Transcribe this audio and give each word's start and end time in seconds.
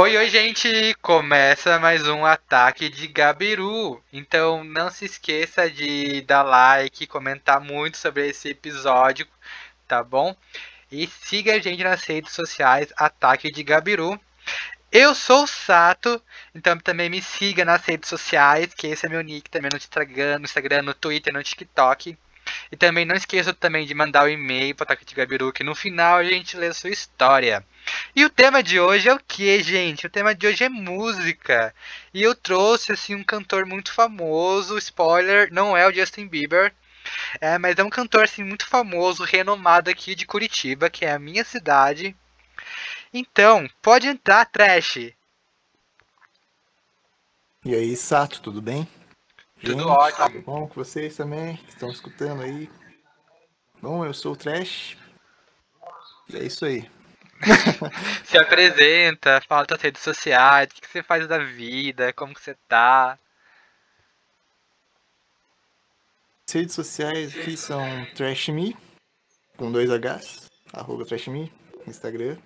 Oi, 0.00 0.16
oi, 0.16 0.28
gente! 0.28 0.94
Começa 1.02 1.76
mais 1.80 2.06
um 2.06 2.24
ataque 2.24 2.88
de 2.88 3.08
Gabiru. 3.08 4.00
Então 4.12 4.62
não 4.62 4.92
se 4.92 5.04
esqueça 5.06 5.68
de 5.68 6.20
dar 6.20 6.44
like, 6.44 7.04
comentar 7.08 7.60
muito 7.60 7.96
sobre 7.98 8.28
esse 8.28 8.50
episódio, 8.50 9.26
tá 9.88 10.04
bom? 10.04 10.36
E 10.92 11.08
siga 11.08 11.54
a 11.54 11.58
gente 11.58 11.82
nas 11.82 12.04
redes 12.04 12.32
sociais 12.32 12.92
Ataque 12.96 13.50
de 13.50 13.64
Gabiru. 13.64 14.20
Eu 14.92 15.16
sou 15.16 15.42
o 15.42 15.48
Sato, 15.48 16.22
então 16.54 16.78
também 16.78 17.10
me 17.10 17.20
siga 17.20 17.64
nas 17.64 17.84
redes 17.84 18.08
sociais, 18.08 18.72
que 18.72 18.86
esse 18.86 19.04
é 19.04 19.08
meu 19.08 19.20
nick 19.20 19.50
também 19.50 19.70
no 19.72 19.78
Instagram, 19.78 20.38
no, 20.38 20.44
Instagram, 20.44 20.82
no 20.82 20.94
Twitter, 20.94 21.32
no 21.32 21.42
TikTok. 21.42 22.16
E 22.70 22.76
também 22.76 23.04
não 23.04 23.14
esqueça 23.14 23.52
também 23.52 23.86
de 23.86 23.94
mandar 23.94 24.24
o 24.24 24.26
um 24.26 24.30
e-mail 24.30 24.74
para 24.74 24.82
o 24.82 24.86
Ataque 24.86 25.04
de 25.04 25.14
Gabiru, 25.14 25.52
que 25.52 25.64
no 25.64 25.74
final 25.74 26.16
a 26.18 26.24
gente 26.24 26.56
lê 26.56 26.68
a 26.68 26.74
sua 26.74 26.90
história. 26.90 27.64
E 28.14 28.24
o 28.24 28.30
tema 28.30 28.62
de 28.62 28.78
hoje 28.78 29.08
é 29.08 29.14
o 29.14 29.20
que, 29.20 29.62
gente? 29.62 30.06
O 30.06 30.10
tema 30.10 30.34
de 30.34 30.46
hoje 30.46 30.64
é 30.64 30.68
música. 30.68 31.74
E 32.12 32.22
eu 32.22 32.34
trouxe 32.34 32.92
assim 32.92 33.14
um 33.14 33.24
cantor 33.24 33.64
muito 33.66 33.92
famoso, 33.92 34.76
spoiler, 34.78 35.52
não 35.52 35.76
é 35.76 35.86
o 35.86 35.92
Justin 35.92 36.26
Bieber. 36.26 36.72
É, 37.40 37.56
mas 37.58 37.78
é 37.78 37.84
um 37.84 37.90
cantor 37.90 38.24
assim 38.24 38.44
muito 38.44 38.66
famoso, 38.66 39.24
renomado 39.24 39.90
aqui 39.90 40.14
de 40.14 40.26
Curitiba, 40.26 40.90
que 40.90 41.04
é 41.04 41.12
a 41.12 41.18
minha 41.18 41.44
cidade. 41.44 42.14
Então, 43.12 43.68
pode 43.80 44.06
entrar, 44.06 44.44
Trash. 44.44 45.12
E 47.64 47.74
aí, 47.74 47.96
Sato, 47.96 48.40
tudo 48.40 48.60
bem? 48.60 48.86
Tudo 49.60 49.72
Gente, 49.72 49.86
ótimo. 49.86 50.30
Tudo 50.30 50.42
bom 50.42 50.68
com 50.68 50.74
vocês 50.74 51.16
também, 51.16 51.56
que 51.56 51.70
estão 51.70 51.90
escutando 51.90 52.42
aí? 52.42 52.70
Bom, 53.82 54.04
eu 54.04 54.14
sou 54.14 54.32
o 54.32 54.36
Trash. 54.36 54.96
E 56.28 56.36
é 56.36 56.44
isso 56.44 56.64
aí. 56.64 56.88
Se 58.24 58.36
apresenta, 58.36 59.40
fala 59.40 59.66
das 59.66 59.80
redes 59.80 60.02
sociais, 60.02 60.68
o 60.70 60.74
que 60.80 60.88
você 60.88 61.02
faz 61.02 61.26
da 61.26 61.38
vida, 61.38 62.12
como 62.12 62.34
que 62.34 62.40
você 62.40 62.56
tá. 62.68 63.18
As 66.46 66.54
redes 66.54 66.74
sociais 66.74 67.36
aqui 67.36 67.56
são 67.56 67.82
TrashMe, 68.14 68.76
com 69.56 69.70
dois 69.70 69.90
Hs, 69.90 70.48
arroba 70.72 71.04
TrashMe, 71.04 71.52
Instagram, 71.86 72.38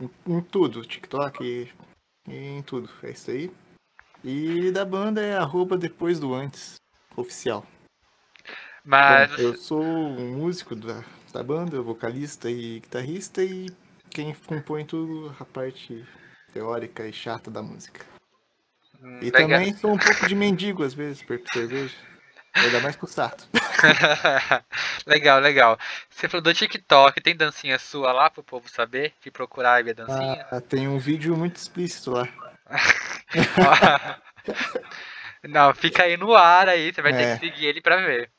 em, 0.00 0.10
em 0.26 0.40
tudo, 0.42 0.84
TikTok, 0.84 1.72
em 2.28 2.62
tudo, 2.62 2.90
é 3.02 3.10
isso 3.10 3.30
aí. 3.30 3.50
E 4.24 4.70
da 4.72 4.84
banda 4.84 5.20
é 5.20 5.36
arroba 5.36 5.76
depois 5.76 6.18
do 6.18 6.34
antes, 6.34 6.76
oficial. 7.16 7.64
Mas. 8.84 9.30
Bom, 9.30 9.36
eu 9.42 9.54
sou 9.56 9.82
um 9.82 10.36
músico 10.38 10.74
da, 10.74 11.04
da 11.32 11.42
banda, 11.42 11.80
vocalista 11.80 12.50
e 12.50 12.80
guitarrista, 12.80 13.42
e 13.42 13.66
quem 14.10 14.34
compõe 14.46 14.84
tudo 14.84 15.34
a 15.38 15.44
parte 15.44 16.04
teórica 16.52 17.06
e 17.06 17.12
chata 17.12 17.50
da 17.50 17.62
música. 17.62 18.04
Hum, 19.02 19.18
e 19.20 19.30
legal. 19.30 19.42
também 19.42 19.74
sou 19.74 19.92
um 19.92 19.98
pouco 19.98 20.26
de 20.26 20.34
mendigo 20.34 20.82
às 20.82 20.94
vezes, 20.94 21.22
perto 21.22 21.52
cerveja. 21.52 21.94
Ainda 22.54 22.80
mais 22.80 22.96
com 22.96 23.06
o 23.06 23.08
Sato. 23.08 23.46
legal, 25.06 25.38
legal. 25.38 25.78
Você 26.10 26.28
falou 26.28 26.42
do 26.42 26.52
TikTok, 26.52 27.20
tem 27.20 27.36
dancinha 27.36 27.78
sua 27.78 28.12
lá 28.12 28.28
pro 28.28 28.42
povo 28.42 28.68
saber? 28.68 29.12
De 29.22 29.30
procurar 29.30 29.80
e 29.80 29.84
ver 29.84 29.94
dancinha? 29.94 30.46
Ah, 30.50 30.60
tem 30.60 30.88
um 30.88 30.98
vídeo 30.98 31.36
muito 31.36 31.56
explícito 31.56 32.10
lá. 32.10 32.26
Não, 35.44 35.72
fica 35.74 36.04
aí 36.04 36.16
no 36.16 36.34
ar 36.34 36.68
aí, 36.68 36.92
você 36.92 37.00
vai 37.00 37.12
é. 37.12 37.16
ter 37.16 37.38
que 37.38 37.46
seguir 37.46 37.66
ele 37.66 37.80
pra 37.80 37.96
ver. 37.96 38.30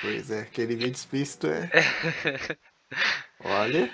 Pois 0.00 0.30
é, 0.30 0.40
aquele 0.40 0.74
vídeo 0.74 0.94
explícito 0.94 1.46
é. 1.46 1.70
Olha. 3.44 3.90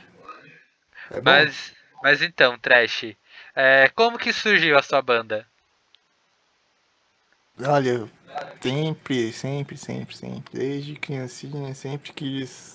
É 1.10 1.20
mas, 1.20 1.74
mas 2.02 2.22
então, 2.22 2.58
Trash, 2.58 3.14
é, 3.54 3.88
como 3.94 4.18
que 4.18 4.32
surgiu 4.32 4.78
a 4.78 4.82
sua 4.82 5.02
banda? 5.02 5.46
Olha, 7.58 8.08
sempre, 8.60 9.32
sempre, 9.32 9.76
sempre, 9.76 10.16
sempre, 10.16 10.58
desde 10.58 10.96
criancinha, 10.96 11.74
sempre 11.74 12.12
quis 12.12 12.74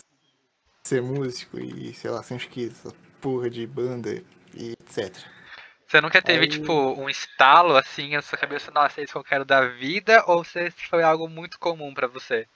ser 0.83 1.01
músico 1.01 1.59
e, 1.59 1.93
sei 1.93 2.09
lá, 2.09 2.23
sempre 2.23 2.47
quis 2.47 2.71
essa 2.71 2.95
porra 3.19 3.49
de 3.49 3.67
banda 3.67 4.23
e 4.55 4.71
etc. 4.71 5.15
Você 5.91 5.99
nunca 5.99 6.21
teve, 6.21 6.45
Aí... 6.45 6.47
tipo, 6.47 6.71
um 6.71 7.09
estalo 7.09 7.75
assim 7.75 8.11
na 8.15 8.21
sua 8.21 8.37
cabeça, 8.37 8.71
nossa, 8.71 9.01
é 9.01 9.03
isso 9.03 9.11
que 9.11 9.19
eu 9.19 9.23
quero 9.25 9.43
da 9.43 9.67
vida, 9.67 10.23
ou 10.25 10.41
você 10.41 10.71
foi 10.71 11.03
algo 11.03 11.27
muito 11.27 11.59
comum 11.59 11.93
para 11.93 12.07
você? 12.07 12.47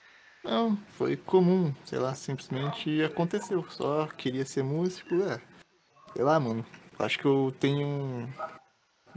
Não, 0.42 0.74
foi 0.96 1.18
comum, 1.18 1.74
sei 1.84 1.98
lá, 1.98 2.14
simplesmente 2.14 3.02
aconteceu. 3.04 3.62
Só 3.68 4.06
queria 4.06 4.46
ser 4.46 4.62
músico, 4.62 5.22
é. 5.22 5.38
Sei 6.14 6.24
lá, 6.24 6.40
mano. 6.40 6.64
Acho 6.98 7.18
que 7.18 7.26
eu 7.26 7.54
tenho 7.60 8.26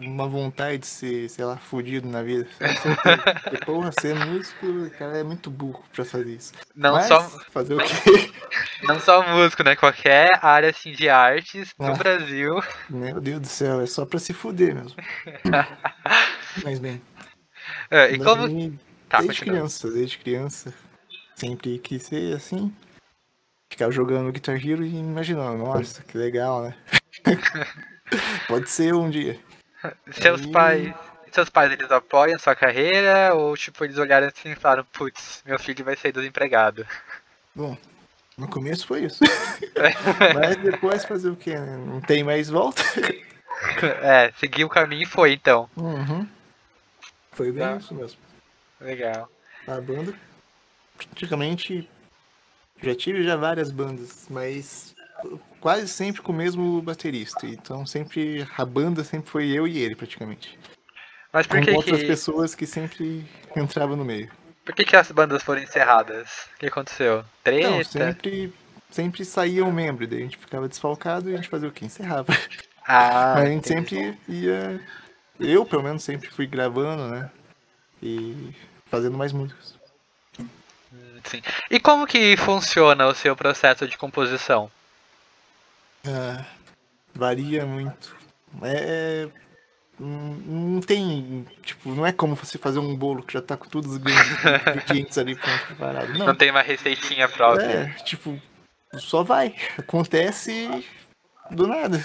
uma 0.08 0.28
vontade 0.28 0.80
de 0.80 0.88
ser, 0.88 1.30
sei 1.30 1.44
lá, 1.44 1.58
fudido 1.58 2.08
na 2.08 2.24
vida. 2.24 2.48
Porque, 3.44 3.66
porra, 3.66 3.92
ser 4.00 4.16
músico, 4.16 4.90
cara, 4.98 5.18
é 5.18 5.24
muito 5.24 5.50
burro 5.50 5.84
pra 5.94 6.06
fazer 6.06 6.32
isso. 6.32 6.54
Não 6.76 6.94
Mas, 6.94 7.08
só. 7.08 7.22
Fazer 7.52 7.76
o 7.76 7.78
quê? 7.80 8.32
Não 8.84 9.00
só 9.00 9.22
músico, 9.36 9.64
né? 9.64 9.76
Qualquer 9.76 10.30
área 10.42 10.70
assim 10.70 10.94
de 10.94 11.10
artes 11.10 11.74
no 11.78 11.88
ah, 11.88 11.96
Brasil. 11.96 12.64
Meu 12.90 13.20
Deus 13.20 13.42
do 13.42 13.48
céu, 13.48 13.82
é 13.82 13.86
só 13.86 14.06
pra 14.06 14.20
se 14.20 14.34
fuder 14.34 14.74
mesmo. 14.74 14.96
Mas 16.64 16.80
bem. 16.80 17.02
É, 17.92 18.12
e 18.12 18.18
como. 18.18 18.48
Mim, 18.48 18.80
tá, 19.10 19.20
desde 19.20 19.42
criança, 19.42 19.92
desde 19.92 20.18
criança. 20.18 20.74
Sempre 21.36 21.78
quis 21.80 22.04
ser 22.04 22.36
assim. 22.36 22.74
Ficar 23.70 23.92
jogando 23.92 24.31
Guitar 24.31 24.56
Hero 24.56 24.84
e 24.84 24.96
imaginando, 24.96 25.58
nossa, 25.58 26.02
que 26.04 26.18
legal, 26.18 26.64
né? 26.64 26.76
Pode 28.48 28.70
ser 28.70 28.96
um 28.96 29.10
dia. 29.10 29.40
Seus 30.12 30.41
Aí... 30.41 30.51
pais. 30.51 30.94
Seus 31.31 31.50
pais 31.50 31.72
eles 31.72 31.91
apoiam 31.91 32.40
sua 32.40 32.56
carreira 32.56 33.35
ou 33.35 33.56
tipo 33.56 33.84
eles 33.84 34.00
olharam 34.00 34.28
assim 34.28 34.51
e 34.51 34.56
falaram, 34.56 34.84
putz, 34.91 35.44
meu 35.45 35.59
filho 35.59 35.85
vai 35.85 35.95
ser 35.95 36.12
desempregado? 36.12 36.88
Bom, 37.53 37.78
no 38.35 38.47
começo 38.47 38.88
foi 38.88 39.03
isso. 39.06 39.23
Mas 40.34 40.56
depois 40.57 41.06
fazer 41.06 41.29
o 41.29 41.35
que? 41.35 41.53
Né? 41.53 41.78
Não 41.85 42.01
tem 42.01 42.23
mais 42.23 42.50
volta. 42.50 42.81
É, 44.01 44.31
seguir 44.39 44.63
o 44.63 44.69
caminho 44.69 45.03
e 45.03 45.06
foi 45.06 45.34
então. 45.34 45.69
Uhum. 45.75 46.28
Foi 47.31 47.51
bem 47.51 47.78
isso 47.78 47.94
mesmo. 47.94 48.19
Legal. 48.81 49.29
A 49.68 49.79
banda, 49.79 50.13
praticamente, 50.97 51.88
já 52.81 52.95
tive 52.95 53.23
já 53.23 53.35
várias 53.35 53.69
bandas, 53.69 54.25
mas 54.29 54.95
quase 55.59 55.88
sempre 55.88 56.22
com 56.22 56.31
o 56.31 56.35
mesmo 56.35 56.81
baterista. 56.81 57.46
Então 57.46 57.85
sempre 57.85 58.47
a 58.57 58.66
banda 58.66 59.03
sempre 59.03 59.30
foi 59.30 59.50
eu 59.50 59.68
e 59.68 59.78
ele 59.78 59.96
praticamente. 59.96 60.57
Mas 61.31 61.46
por 61.46 61.62
que 61.62 61.72
com 61.72 61.78
outras 61.78 62.02
que... 62.02 62.07
pessoas 62.07 62.56
que 62.56 62.66
sempre 62.66 63.25
entravam 63.56 63.96
no 63.96 64.03
meio. 64.03 64.31
Por 64.66 64.75
que, 64.75 64.85
que 64.85 64.96
as 64.96 65.12
bandas 65.12 65.41
foram 65.41 65.62
encerradas? 65.62 66.47
O 66.56 66.59
que 66.59 66.68
aconteceu? 66.68 67.25
Treta? 67.44 67.69
Não, 67.72 67.84
sempre, 67.84 68.53
sempre 68.90 69.25
saía 69.25 69.66
um 69.66 69.72
membro, 69.72 70.06
daí 70.06 70.19
a 70.19 70.22
gente 70.24 70.38
ficava 70.38 70.68
desfalcado 70.68 71.30
e 71.30 71.34
a 71.34 71.38
gente 71.38 71.50
fazia 71.50 71.68
o 71.68 71.72
quê? 71.72 71.86
Encerrava. 71.86 72.31
Ah, 72.86 73.34
Mas 73.38 73.44
a 73.44 73.47
gente 73.47 73.74
entendi. 73.74 73.90
sempre 73.90 74.19
ia. 74.28 74.80
Eu, 75.40 75.66
pelo 75.66 75.81
menos, 75.81 76.03
sempre 76.03 76.30
fui 76.30 76.46
gravando, 76.46 77.07
né? 77.07 77.31
E 78.01 78.53
fazendo 78.86 79.18
mais 79.18 79.34
músicas. 79.34 79.80
Sim. 81.24 81.41
E 81.69 81.80
como 81.80 82.07
que 82.07 82.38
funciona 82.38 83.07
o 83.07 83.16
seu 83.16 83.36
processo 83.36 83.88
de 83.88 83.97
composição? 83.97 84.69
Ah, 86.08 86.46
varia 87.14 87.66
muito. 87.66 88.16
É, 88.64 89.30
não 90.00 90.80
tem, 90.80 91.46
tipo, 91.62 91.90
não 91.90 92.06
é 92.06 92.12
como 92.12 92.36
você 92.36 92.58
fazer 92.58 92.80
um 92.80 92.96
bolo 92.96 93.22
que 93.22 93.34
já 93.34 93.42
tá 93.42 93.58
com 93.58 93.68
todos 93.68 93.92
os 93.92 93.98
ingredientes 93.98 95.18
ali 95.20 95.36
preparados. 95.36 96.18
Não. 96.18 96.28
não 96.28 96.36
tem 96.36 96.50
uma 96.50 96.62
receitinha 96.62 97.28
própria. 97.28 97.66
É, 97.66 98.04
tipo, 98.04 98.40
só 98.96 99.24
vai. 99.24 99.54
Acontece 99.78 100.86
do 101.52 101.68
nada. 101.68 102.04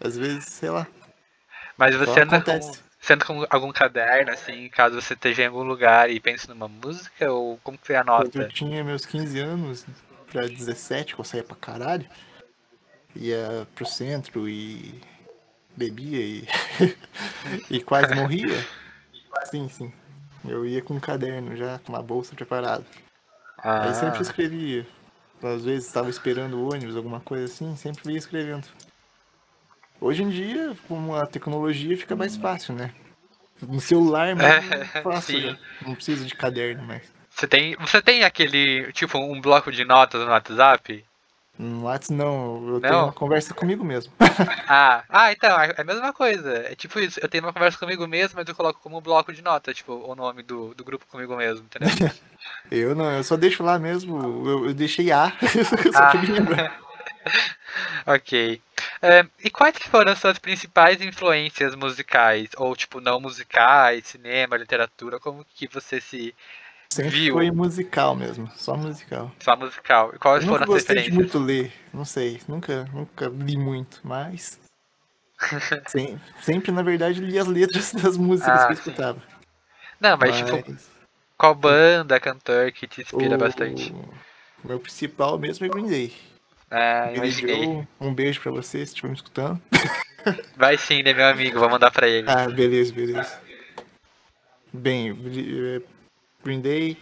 Às 0.00 0.16
vezes, 0.16 0.44
sei 0.44 0.70
lá. 0.70 0.86
Mas 1.76 1.94
você 1.96 2.20
anda 2.20 2.40
com, 2.40 2.60
você 3.00 3.12
anda 3.12 3.24
com 3.24 3.46
algum 3.50 3.72
caderno, 3.72 4.30
assim, 4.32 4.68
caso 4.68 5.00
você 5.00 5.14
esteja 5.14 5.42
em 5.42 5.46
algum 5.46 5.62
lugar 5.62 6.10
e 6.10 6.20
pense 6.20 6.48
numa 6.48 6.68
música, 6.68 7.32
ou 7.32 7.58
como 7.62 7.78
que 7.78 7.86
você 7.86 7.94
anota? 7.96 8.30
Quando 8.30 8.42
eu 8.42 8.48
tinha 8.48 8.84
meus 8.84 9.04
15 9.04 9.38
anos, 9.40 9.86
pra 10.30 10.46
17, 10.46 11.14
que 11.14 11.20
eu 11.20 11.24
saía 11.24 11.44
pra 11.44 11.56
caralho, 11.56 12.08
ia 13.14 13.66
pro 13.74 13.86
centro 13.86 14.48
e 14.48 15.00
bebia 15.76 16.20
e, 16.20 16.48
e 17.70 17.80
quase 17.80 18.14
morria. 18.14 18.64
Sim, 19.50 19.68
sim. 19.68 19.92
Eu 20.46 20.66
ia 20.66 20.82
com 20.82 20.94
um 20.94 21.00
caderno 21.00 21.56
já, 21.56 21.78
com 21.78 21.92
uma 21.92 22.02
bolsa 22.02 22.34
preparada. 22.34 22.84
Ah. 23.58 23.84
Aí 23.84 23.94
sempre 23.94 24.20
escrevia. 24.20 24.86
Às 25.42 25.64
vezes 25.64 25.86
estava 25.86 26.10
esperando 26.10 26.54
o 26.58 26.72
ônibus, 26.72 26.96
alguma 26.96 27.20
coisa 27.20 27.44
assim, 27.44 27.76
sempre 27.76 28.12
ia 28.12 28.18
escrevendo. 28.18 28.66
Hoje 30.00 30.22
em 30.22 30.28
dia, 30.28 30.76
com 30.86 31.14
a 31.14 31.26
tecnologia, 31.26 31.96
fica 31.96 32.14
mais 32.14 32.36
fácil, 32.36 32.74
né? 32.74 32.92
No 33.62 33.80
celular 33.80 34.28
é 34.28 34.34
mais 34.34 34.90
fácil, 35.02 35.40
já. 35.40 35.58
não 35.82 35.94
precisa 35.94 36.24
de 36.24 36.34
caderno 36.34 36.84
mais. 36.84 37.02
Você 37.30 37.46
tem, 37.46 37.76
você 37.76 38.02
tem 38.02 38.24
aquele, 38.24 38.92
tipo, 38.92 39.18
um 39.18 39.40
bloco 39.40 39.70
de 39.70 39.84
notas 39.84 40.20
no 40.20 40.28
WhatsApp? 40.28 41.04
No 41.58 41.82
WhatsApp 41.84 42.14
não, 42.14 42.68
eu 42.74 42.80
tenho 42.80 42.92
Não? 42.92 43.04
uma 43.06 43.12
conversa 43.12 43.52
comigo 43.52 43.84
mesmo. 43.84 44.12
Ah, 44.70 45.02
ah, 45.08 45.32
então, 45.32 45.58
é 45.60 45.74
a 45.78 45.84
mesma 45.84 46.12
coisa. 46.12 46.58
É 46.70 46.74
tipo 46.74 47.00
isso, 47.00 47.18
eu 47.20 47.28
tenho 47.28 47.42
uma 47.44 47.52
conversa 47.52 47.78
comigo 47.78 48.06
mesmo, 48.06 48.36
mas 48.36 48.46
eu 48.46 48.54
coloco 48.54 48.78
como 48.80 49.00
bloco 49.00 49.32
de 49.32 49.42
nota, 49.42 49.72
tipo, 49.74 49.94
o 49.94 50.14
nome 50.14 50.42
do, 50.42 50.74
do 50.74 50.84
grupo 50.84 51.06
comigo 51.06 51.34
mesmo, 51.36 51.64
entendeu? 51.66 51.88
Eu 52.70 52.94
não, 52.94 53.10
eu 53.10 53.24
só 53.24 53.36
deixo 53.36 53.62
lá 53.62 53.78
mesmo. 53.78 54.46
Eu, 54.48 54.66
eu 54.66 54.74
deixei 54.74 55.10
A, 55.10 55.32
só 55.92 55.98
Ah. 55.98 56.10
pra 56.10 56.20
me 56.22 56.26
lembrar. 56.28 56.78
ok. 58.06 58.60
É, 59.02 59.26
e 59.42 59.50
quais 59.50 59.76
foram 59.78 60.12
as 60.12 60.18
suas 60.18 60.38
principais 60.38 61.00
influências 61.00 61.74
musicais? 61.74 62.50
Ou, 62.56 62.74
tipo, 62.76 63.00
não 63.00 63.20
musicais, 63.20 64.06
cinema, 64.06 64.56
literatura, 64.56 65.18
como 65.18 65.44
que 65.54 65.66
você 65.68 66.00
se... 66.00 66.34
Sempre 66.90 67.10
Viu? 67.10 67.34
foi 67.34 67.50
musical 67.50 68.16
mesmo, 68.16 68.50
só 68.56 68.76
musical. 68.76 69.30
Só 69.40 69.56
musical. 69.56 70.12
E 70.14 70.18
quais 70.18 70.42
Eu 70.42 70.46
nunca 70.50 70.64
foram 70.64 70.74
as 70.76 70.82
referências? 70.82 71.14
muito 71.14 71.38
ler, 71.38 71.72
não 71.92 72.04
sei, 72.04 72.40
nunca, 72.48 72.84
nunca 72.92 73.28
li 73.28 73.56
muito, 73.56 74.00
mas. 74.02 74.58
Sem- 75.86 76.18
sempre, 76.40 76.72
na 76.72 76.82
verdade, 76.82 77.20
li 77.20 77.38
as 77.38 77.46
letras 77.46 77.92
das 77.92 78.16
músicas 78.16 78.62
Ah, 78.62 78.66
que 78.66 78.72
eu 78.72 78.76
sim. 78.76 78.82
escutava. 78.82 79.22
Não, 80.00 80.16
mas, 80.16 80.36
tipo, 80.36 80.64
qual 81.36 81.54
banda, 81.54 82.18
cantor 82.18 82.72
que 82.72 82.86
te 82.86 83.02
inspira 83.02 83.36
o, 83.36 83.38
bastante? 83.38 83.92
o 83.92 84.68
meu 84.68 84.80
principal 84.80 85.38
mesmo 85.38 85.66
é 85.66 85.68
Green 85.68 85.88
Day. 85.88 86.14
Ah, 86.70 87.12
imaginei. 87.14 87.86
Um 88.00 88.14
beijo 88.14 88.40
pra 88.40 88.50
você 88.50 88.78
se 88.78 88.84
estiver 88.92 89.08
me 89.08 89.14
escutando. 89.14 89.60
Vai 90.56 90.76
sim, 90.76 91.02
né, 91.02 91.12
meu 91.14 91.26
amigo? 91.26 91.58
Vou 91.60 91.70
mandar 91.70 91.90
pra 91.90 92.08
ele. 92.08 92.28
Ah, 92.28 92.48
beleza, 92.48 92.92
beleza. 92.92 93.40
Bem, 94.72 95.10
eh, 95.10 95.80
Green 96.48 96.62
Day, 96.62 96.96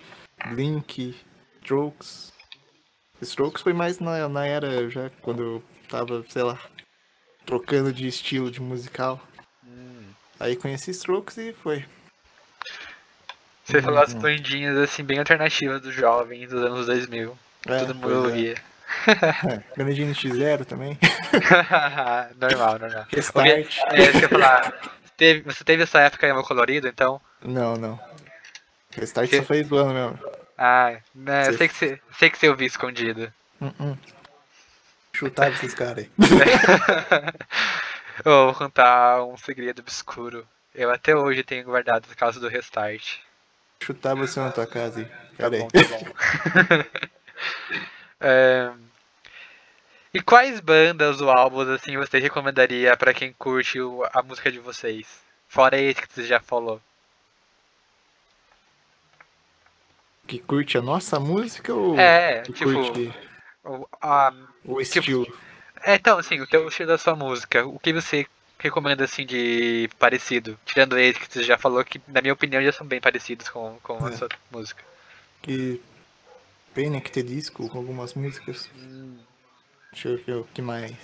Blink, 0.50 1.14
Strokes. 1.62 2.32
Strokes 3.22 3.62
foi 3.62 3.72
mais 3.72 4.00
na, 4.00 4.28
na 4.28 4.44
era 4.44 4.90
já 4.90 5.08
quando 5.22 5.40
eu 5.40 5.64
tava, 5.88 6.24
sei 6.28 6.42
lá, 6.42 6.58
trocando 7.46 7.92
de 7.92 8.08
estilo 8.08 8.50
de 8.50 8.60
musical. 8.60 9.20
Hum. 9.64 10.02
Aí 10.40 10.56
conheci 10.56 10.90
Strokes 10.90 11.36
e 11.38 11.52
foi. 11.52 11.84
Você 13.64 13.80
falou 13.80 14.00
as 14.00 14.14
Uhum. 14.14 14.20
bandinhas, 14.20 14.76
assim, 14.78 15.04
bem 15.04 15.20
alternativas 15.20 15.80
dos 15.80 15.94
jovens 15.94 16.48
dos 16.50 16.62
anos 16.64 16.86
2000. 16.86 17.38
É, 17.68 17.78
Todo 17.78 17.94
mundo 17.94 18.12
é. 18.12 18.16
ouvia. 18.16 18.54
É, 19.06 19.62
Granadinho 19.76 20.12
X0 20.12 20.64
também. 20.64 20.98
normal, 22.40 22.78
normal. 22.80 23.06
Restart. 23.10 23.46
É, 23.46 23.60
isso 23.60 24.10
que 24.10 24.16
eu 24.18 24.22
ia 24.22 24.28
falar. 24.28 24.72
Teve- 25.16 25.40
você 25.42 25.62
teve 25.62 25.84
essa 25.84 26.00
época 26.00 26.28
em 26.28 26.42
Colorido, 26.42 26.88
então? 26.88 27.20
Não, 27.44 27.76
não. 27.76 28.15
Restart 28.96 29.28
Que- 29.30 29.36
só 29.38 29.42
foi 29.44 29.62
do 29.62 29.76
ano 29.76 29.92
mesmo. 29.94 30.18
Ah, 30.58 30.96
né, 31.14 31.42
eu 31.48 31.52
Você- 31.52 31.58
sei 31.58 31.68
que 31.68 31.74
você, 31.74 32.00
sei 32.18 32.30
que 32.30 32.38
você 32.38 32.48
ouviu 32.48 32.66
escondido. 32.66 33.32
Hum. 33.60 33.96
Chutava 35.12 35.50
esses 35.50 35.74
caras 35.74 36.04
aí. 36.04 36.10
Eu 38.24 38.46
vou 38.46 38.54
contar 38.54 39.22
um 39.24 39.36
segredo 39.36 39.80
obscuro. 39.80 40.46
Eu 40.74 40.90
até 40.90 41.14
hoje 41.14 41.42
tenho 41.42 41.64
guardado 41.64 42.06
por 42.08 42.16
causa 42.16 42.40
do 42.40 42.48
restart. 42.48 43.18
Chutar 43.82 44.14
você 44.14 44.40
na 44.40 44.50
tua 44.50 44.66
casa 44.66 45.00
aí. 45.00 45.04
Tá 45.04 45.50
Pera 45.50 45.56
aí. 45.56 45.58
bom, 45.60 45.68
tá 45.68 45.80
bom. 46.76 46.84
É, 48.18 48.72
E 50.14 50.22
quais 50.22 50.58
bandas 50.60 51.20
ou 51.20 51.30
álbuns 51.30 51.68
assim 51.68 51.98
você 51.98 52.18
recomendaria 52.18 52.96
pra 52.96 53.12
quem 53.12 53.34
curte 53.34 53.78
a 54.14 54.22
música 54.22 54.50
de 54.50 54.58
vocês? 54.58 55.06
Fora 55.46 55.78
esse 55.78 56.00
que 56.00 56.10
você 56.12 56.24
já 56.24 56.40
falou. 56.40 56.80
Que 60.26 60.38
curte 60.38 60.76
a 60.76 60.82
nossa 60.82 61.20
música 61.20 61.72
ou 61.72 61.98
É, 61.98 62.42
que 62.42 62.52
tipo, 62.52 62.72
curte 62.72 63.14
o- 63.64 63.86
a- 64.00 64.32
o 64.64 64.80
estilo? 64.80 65.26
é, 65.84 65.94
então, 65.94 66.18
assim, 66.18 66.40
o 66.40 66.46
teu 66.46 66.66
estilo 66.68 66.88
da 66.88 66.98
sua 66.98 67.14
música, 67.14 67.64
o 67.66 67.78
que 67.78 67.92
você 67.92 68.26
recomenda 68.58 69.04
assim 69.04 69.24
de 69.24 69.88
parecido? 69.98 70.58
Tirando 70.64 70.98
esse 70.98 71.20
que 71.20 71.32
você 71.32 71.42
já 71.44 71.56
falou 71.56 71.84
que, 71.84 72.00
na 72.08 72.20
minha 72.20 72.32
opinião, 72.34 72.62
já 72.62 72.72
são 72.72 72.86
bem 72.86 73.00
parecidos 73.00 73.48
com, 73.48 73.78
com 73.82 74.04
a 74.04 74.08
É. 74.08 74.12
sua 74.16 74.28
música. 74.50 74.82
Que 75.42 75.80
Panic! 76.74 77.10
The 77.10 77.22
Disco 77.22 77.68
com 77.68 77.78
algumas 77.78 78.14
músicas. 78.14 78.68
Deixa 79.92 80.08
eu 80.08 80.18
ver 80.18 80.36
o 80.38 80.44
que 80.52 80.60
mais. 80.60 80.94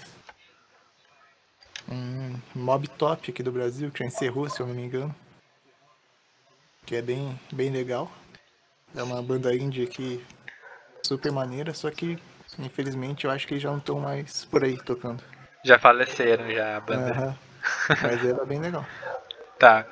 Hum, 1.89 2.39
Mob 2.55 2.89
Top 2.89 3.31
aqui 3.31 3.43
do 3.43 3.53
Brasil, 3.53 3.91
que 3.91 4.01
já 4.01 4.07
encerrou, 4.07 4.49
se 4.49 4.61
eu 4.61 4.67
não 4.67 4.75
me 4.75 4.83
engano. 4.83 5.15
Que 6.87 6.97
é 6.97 7.03
bem, 7.03 7.39
bem 7.53 7.71
legal. 7.71 8.11
É 8.95 9.03
uma 9.03 9.23
banda 9.23 9.55
indie 9.55 9.83
aqui 9.85 10.25
super 11.03 11.33
maneira, 11.33 11.73
só 11.75 11.91
que 11.91 12.19
infelizmente 12.59 13.25
eu 13.25 13.31
acho 13.31 13.47
que 13.47 13.59
já 13.59 13.71
não 13.71 13.79
estão 13.79 13.99
mais 13.99 14.45
por 14.45 14.63
aí 14.65 14.77
tocando. 14.77 15.23
Já 15.65 15.79
faleceram 15.79 16.51
já 16.51 16.77
a 16.77 16.81
banda. 16.81 17.11
Aham. 17.13 17.39
Mas 18.03 18.25
era 18.25 18.45
bem 18.45 18.61
legal. 18.61 18.85
Tá. 19.59 19.87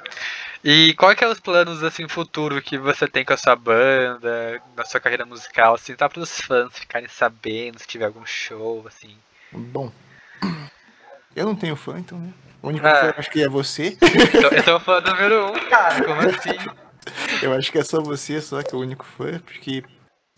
E 0.64 0.94
qual 0.94 1.14
que 1.14 1.22
é 1.22 1.28
os 1.28 1.38
planos 1.38 1.84
assim 1.84 2.08
futuro 2.08 2.60
que 2.60 2.76
você 2.76 3.06
tem 3.06 3.24
com 3.24 3.32
a 3.32 3.36
sua 3.36 3.54
banda, 3.54 4.60
na 4.76 4.84
sua 4.84 4.98
carreira 4.98 5.24
musical, 5.24 5.74
assim, 5.74 5.94
tá 5.94 6.08
para 6.08 6.18
os 6.20 6.40
fãs 6.40 6.76
ficarem 6.76 7.08
sabendo 7.08 7.78
se 7.78 7.86
tiver 7.86 8.06
algum 8.06 8.26
show, 8.26 8.84
assim. 8.88 9.16
Bom. 9.52 9.92
Eu 11.36 11.46
não 11.46 11.54
tenho 11.54 11.76
fã, 11.76 12.00
então, 12.00 12.18
né? 12.18 12.32
O 12.60 12.66
único 12.68 12.84
Ah. 12.84 12.96
fã 12.96 13.14
acho 13.16 13.30
que 13.30 13.40
é 13.44 13.48
você. 13.48 13.96
Eu, 14.42 14.50
eu 14.50 14.64
sou 14.64 14.76
o 14.76 14.80
fã 14.80 15.00
número 15.00 15.52
um, 15.52 15.68
cara, 15.70 16.04
como 16.04 16.18
assim? 16.28 16.50
Eu 17.42 17.52
acho 17.54 17.72
que 17.72 17.78
é 17.78 17.84
só 17.84 18.00
você 18.00 18.40
só 18.40 18.62
que 18.62 18.74
é 18.74 18.78
o 18.78 18.80
único 18.82 19.04
fã, 19.04 19.38
porque 19.40 19.82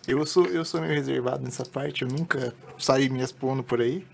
eu 0.07 0.25
sou, 0.27 0.47
eu 0.47 0.65
sou 0.65 0.81
meio 0.81 0.95
reservado 0.95 1.43
nessa 1.43 1.65
parte, 1.65 2.03
eu 2.03 2.09
nunca 2.09 2.55
saí 2.79 3.09
me 3.09 3.23
expondo 3.23 3.63
por 3.63 3.81
aí. 3.81 4.07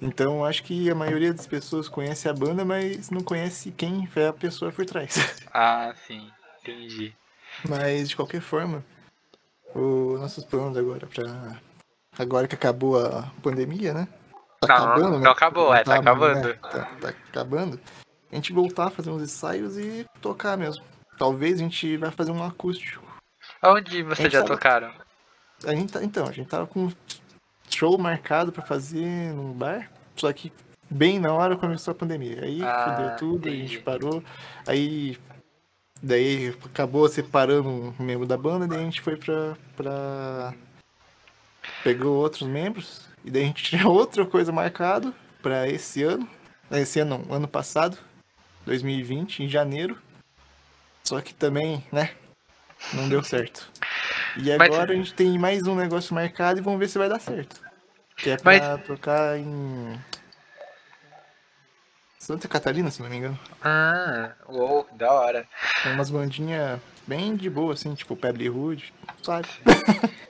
Então 0.00 0.44
acho 0.44 0.62
que 0.62 0.90
a 0.90 0.94
maioria 0.94 1.32
das 1.32 1.46
pessoas 1.46 1.88
conhece 1.88 2.28
a 2.28 2.32
banda, 2.32 2.64
mas 2.64 3.10
não 3.10 3.22
conhece 3.22 3.70
quem 3.70 4.08
é 4.16 4.26
a 4.28 4.32
pessoa 4.32 4.72
por 4.72 4.84
trás. 4.86 5.14
Ah, 5.52 5.92
sim, 6.06 6.30
entendi. 6.60 7.12
Mas 7.68 8.08
de 8.08 8.14
qualquer 8.14 8.40
forma, 8.40 8.84
os 9.74 10.20
nossos 10.20 10.44
planos 10.44 10.78
agora 10.78 11.08
pra. 11.08 11.60
Agora 12.16 12.46
que 12.46 12.54
acabou 12.54 13.04
a 13.04 13.28
pandemia, 13.42 13.92
né? 13.92 14.06
Tá 14.60 14.68
Não, 14.68 14.74
acabando, 14.76 15.10
não 15.10 15.18
né? 15.18 15.30
acabou, 15.30 15.74
é, 15.74 15.82
tá 15.82 15.96
acabando. 15.96 16.48
né? 16.48 16.52
Tá, 16.54 16.84
tá 17.00 17.08
acabando. 17.08 17.80
A 18.30 18.34
gente 18.36 18.52
voltar 18.52 18.86
a 18.86 18.90
fazer 18.90 19.10
uns 19.10 19.22
ensaios 19.22 19.76
e 19.76 20.06
tocar 20.22 20.56
mesmo. 20.56 20.84
Talvez 21.20 21.56
a 21.56 21.58
gente 21.58 21.98
vai 21.98 22.10
fazer 22.10 22.30
um 22.32 22.42
acústico. 22.42 23.04
Onde 23.62 24.02
vocês 24.02 24.32
já 24.32 24.42
tocaram? 24.42 24.90
A 25.66 25.74
gente 25.74 25.92
tá, 25.92 26.02
então, 26.02 26.26
a 26.26 26.32
gente 26.32 26.48
tava 26.48 26.66
com 26.66 26.86
um 26.86 26.92
show 27.68 27.98
marcado 27.98 28.50
pra 28.50 28.62
fazer 28.62 29.04
num 29.34 29.52
bar, 29.52 29.90
só 30.16 30.32
que 30.32 30.50
bem 30.88 31.18
na 31.18 31.30
hora 31.34 31.58
começou 31.58 31.92
a 31.92 31.94
pandemia. 31.94 32.42
Aí 32.42 32.62
Ah, 32.64 32.94
fudeu 32.96 33.16
tudo, 33.18 33.48
a 33.48 33.52
entendi. 33.52 33.66
gente 33.66 33.82
parou. 33.82 34.24
Aí 34.66 35.18
daí 36.02 36.56
acabou 36.64 37.06
separando 37.06 37.68
um 37.68 38.02
membro 38.02 38.26
da 38.26 38.38
banda, 38.38 38.66
daí 38.66 38.78
a 38.80 38.84
gente 38.84 39.02
foi 39.02 39.16
pra, 39.16 39.58
pra... 39.76 40.54
pegou 41.84 42.16
outros 42.16 42.48
membros 42.48 43.06
e 43.22 43.30
daí 43.30 43.42
a 43.42 43.46
gente 43.46 43.62
tinha 43.76 43.86
outra 43.86 44.24
coisa 44.24 44.50
marcado 44.50 45.14
pra 45.42 45.68
esse 45.68 46.02
ano. 46.02 46.26
Esse 46.70 46.98
ano 47.00 47.22
não, 47.28 47.36
ano 47.36 47.46
passado, 47.46 47.98
2020, 48.64 49.42
em 49.42 49.48
janeiro. 49.48 49.98
Só 51.04 51.20
que 51.20 51.34
também, 51.34 51.84
né, 51.90 52.10
não 52.92 53.08
deu 53.08 53.22
certo. 53.22 53.70
E 54.36 54.56
Mas- 54.56 54.70
agora 54.72 54.92
a 54.92 54.94
gente 54.96 55.12
tem 55.14 55.38
mais 55.38 55.66
um 55.66 55.74
negócio 55.74 56.14
marcado 56.14 56.58
e 56.60 56.62
vamos 56.62 56.78
ver 56.78 56.88
se 56.88 56.98
vai 56.98 57.08
dar 57.08 57.20
certo. 57.20 57.60
Que 58.16 58.30
é 58.30 58.36
pra 58.36 58.78
tocar 58.78 59.38
em 59.38 59.98
Santa 62.18 62.46
Catarina, 62.46 62.90
se 62.90 63.02
não 63.02 63.08
me 63.08 63.16
engano. 63.16 63.38
Ah, 63.62 64.32
uou, 64.48 64.86
da 64.92 65.10
hora. 65.12 65.46
Tem 65.82 65.92
umas 65.92 66.10
bandinhas 66.10 66.78
bem 67.06 67.34
de 67.34 67.48
boa, 67.48 67.72
assim, 67.72 67.94
tipo 67.94 68.14
Pebble 68.14 68.50
Hood, 68.50 68.92
sabe? 69.22 69.48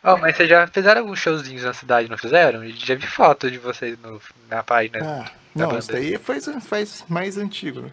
Oh, 0.00 0.16
mas 0.16 0.36
vocês 0.36 0.48
já 0.48 0.64
fizeram 0.68 1.00
alguns 1.00 1.18
showzinhos 1.18 1.64
na 1.64 1.74
cidade, 1.74 2.08
não 2.08 2.16
fizeram? 2.16 2.64
Já 2.70 2.94
vi 2.94 3.04
foto 3.04 3.50
de 3.50 3.58
vocês 3.58 3.98
no, 3.98 4.22
na 4.48 4.62
página. 4.62 5.00
Ah, 5.02 5.30
não, 5.52 5.66
banda. 5.66 5.80
isso 5.80 5.90
daí 5.90 6.16
faz, 6.16 6.48
faz 6.64 7.04
mais 7.08 7.36
antigo? 7.36 7.92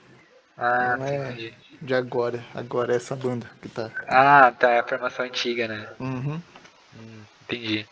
Ah, 0.55 0.95
não 0.97 1.05
é- 1.07 1.15
entendi. 1.31 1.53
De 1.81 1.93
agora. 1.93 2.43
Agora 2.53 2.93
é 2.93 2.95
essa 2.97 3.15
banda 3.15 3.49
que 3.61 3.69
tá. 3.69 3.91
Ah, 4.07 4.51
tá, 4.51 4.71
é 4.71 4.79
a 4.79 4.83
formação 4.87 5.25
antiga, 5.25 5.67
né? 5.67 5.87
Uhum. 5.99 6.41
Entendi. 7.43 7.87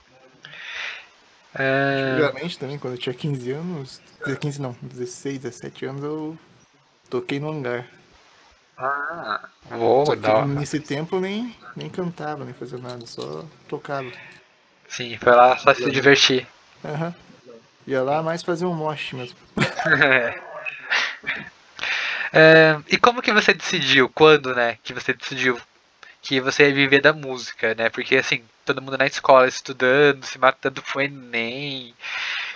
É, 1.56 2.10
Antigamente 2.14 2.58
também, 2.58 2.80
quando 2.80 2.94
eu 2.96 3.00
tinha 3.00 3.14
15 3.14 3.52
anos, 3.52 4.02
15 4.42 4.60
não, 4.62 4.76
16, 4.82 5.40
17 5.40 5.86
anos, 5.86 6.04
eu 6.04 6.38
toquei 7.10 7.40
no 7.40 7.50
hangar. 7.52 7.88
Ah, 8.76 9.48
uou, 9.72 10.06
Só 10.08 10.16
que 10.16 10.22
da 10.22 10.34
hora. 10.34 10.46
nesse 10.48 10.80
tempo 10.80 11.18
eu 11.18 11.22
nem, 11.22 11.56
nem 11.76 11.90
cantava, 11.90 12.44
nem 12.44 12.54
fazia 12.54 12.80
nada, 12.80 13.06
só 13.06 13.46
tocava. 13.68 14.12
Sim, 14.88 15.16
foi 15.18 15.32
lá 15.34 15.56
só 15.58 15.74
se 15.74 15.90
divertir. 15.92 16.48
Aham. 16.84 17.14
Ia 17.86 18.02
lá 18.02 18.24
mais 18.24 18.42
fazer 18.42 18.66
um 18.66 18.74
mosh 18.74 19.14
mesmo. 19.14 19.38
É, 22.34 22.82
e 22.90 22.98
como 22.98 23.22
que 23.22 23.32
você 23.32 23.54
decidiu, 23.54 24.10
quando, 24.10 24.56
né, 24.56 24.80
que 24.84 24.92
você 24.92 25.14
decidiu 25.14 25.62
que 26.20 26.42
você 26.42 26.68
ia 26.68 26.74
viver 26.74 27.00
da 27.00 27.14
música, 27.14 27.76
né? 27.76 27.90
Porque 27.90 28.16
assim, 28.16 28.42
todo 28.66 28.82
mundo 28.82 28.98
na 28.98 29.06
escola 29.06 29.48
estudando, 29.48 30.26
se 30.26 30.40
matando 30.40 30.82
pro 30.82 31.02
Enem, 31.02 31.94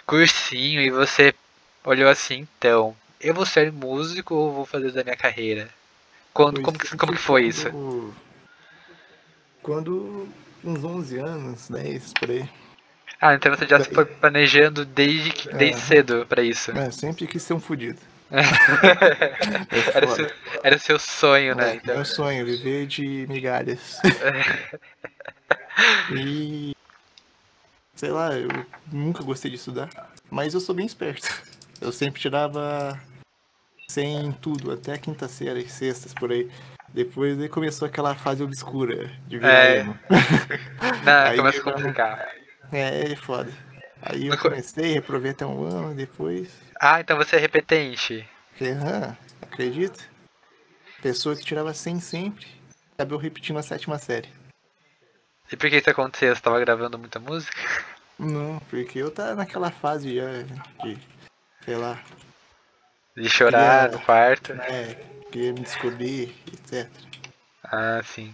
cursinho, 0.06 0.82
e 0.82 0.90
você 0.90 1.36
olhou 1.84 2.10
assim, 2.10 2.48
então, 2.58 2.96
eu 3.22 3.34
vou 3.34 3.46
ser 3.46 3.72
músico 3.72 4.34
ou 4.34 4.52
vou 4.52 4.66
fazer 4.66 4.92
da 4.92 5.04
minha 5.04 5.16
carreira? 5.16 5.70
Quando, 6.34 6.62
como, 6.62 6.78
que, 6.80 6.98
como 6.98 7.12
que 7.12 7.20
foi 7.20 7.46
isso? 7.46 7.70
Quando 9.62 10.28
uns 10.64 10.84
11 10.84 11.20
anos, 11.20 11.70
10 11.70 12.14
por 12.14 12.32
aí. 12.32 12.50
Ah, 13.20 13.34
então 13.34 13.56
você 13.56 13.68
já 13.68 13.80
Daí... 13.80 13.94
foi 13.94 14.06
planejando 14.06 14.86
desde, 14.86 15.32
que, 15.32 15.50
desde 15.54 15.82
é, 15.82 15.86
cedo 15.86 16.26
pra 16.28 16.42
isso. 16.42 16.72
É, 16.72 16.90
sempre 16.92 17.28
quis 17.28 17.44
ser 17.44 17.54
um 17.54 17.60
fudido. 17.60 18.00
era, 19.94 20.08
seu, 20.08 20.32
era 20.64 20.78
seu 20.78 21.00
sonho, 21.00 21.56
né? 21.56 21.72
É, 21.72 21.76
então. 21.76 21.96
Meu 21.96 22.06
sonho, 22.06 22.46
viver 22.46 22.86
de 22.88 23.26
migalhas. 23.28 24.00
e. 26.12 26.76
Sei 27.96 28.10
lá, 28.10 28.34
eu 28.34 28.50
nunca 28.92 29.24
gostei 29.24 29.50
de 29.50 29.58
estudar, 29.58 29.90
mas 30.30 30.54
eu 30.54 30.60
sou 30.60 30.76
bem 30.76 30.86
esperto. 30.86 31.28
Eu 31.82 31.92
sempre 31.92 32.22
tirava 32.22 33.00
100 33.88 34.26
em 34.26 34.32
tudo, 34.32 34.72
até 34.72 34.94
a 34.94 34.98
quinta 34.98 35.28
série, 35.28 35.68
sextas 35.68 36.14
por 36.14 36.32
aí. 36.32 36.50
Depois 36.90 37.40
aí 37.40 37.50
começou 37.50 37.88
aquela 37.88 38.16
fase 38.16 38.44
obscura 38.44 39.10
de 39.28 39.38
virar 39.38 39.66
é. 39.66 39.80
emo. 39.80 40.00
Não, 40.10 41.36
começa 41.38 41.60
a 41.60 41.64
complicar. 41.64 42.28
É, 42.72 43.12
é 43.12 43.16
foda. 43.16 43.52
Aí 44.02 44.28
eu 44.28 44.38
comecei, 44.38 44.94
reprovei 44.94 45.32
até 45.32 45.46
um 45.46 45.64
ano, 45.64 45.96
depois. 45.96 46.67
Ah, 46.80 47.02
então 47.02 47.18
você 47.18 47.36
é 47.36 47.40
repetente. 47.40 48.28
Aham, 48.62 49.18
acredita? 49.42 50.04
Pessoa 51.02 51.36
que 51.36 51.44
tirava 51.44 51.74
100 51.74 52.00
sempre, 52.00 52.48
acabou 52.94 53.18
repetindo 53.18 53.58
a 53.58 53.64
sétima 53.64 53.98
série. 53.98 54.30
E 55.52 55.56
por 55.56 55.70
que 55.70 55.78
isso 55.78 55.90
aconteceu? 55.90 56.36
Você 56.36 56.42
tava 56.42 56.60
gravando 56.60 56.98
muita 57.00 57.20
música? 57.20 57.58
Não, 58.20 58.60
porque 58.70 59.00
eu 59.00 59.12
tava 59.12 59.36
naquela 59.36 59.72
fase 59.72 60.16
já 60.16 60.42
de, 60.84 60.98
sei 61.64 61.76
lá. 61.76 62.04
De 63.16 63.30
chorar 63.30 63.86
queria, 63.86 64.00
no 64.00 64.06
quarto? 64.06 64.54
É, 64.54 64.96
queria 65.32 65.54
me 65.54 65.62
descobrir, 65.62 66.36
etc. 66.52 66.90
Ah, 67.64 68.02
sim. 68.04 68.34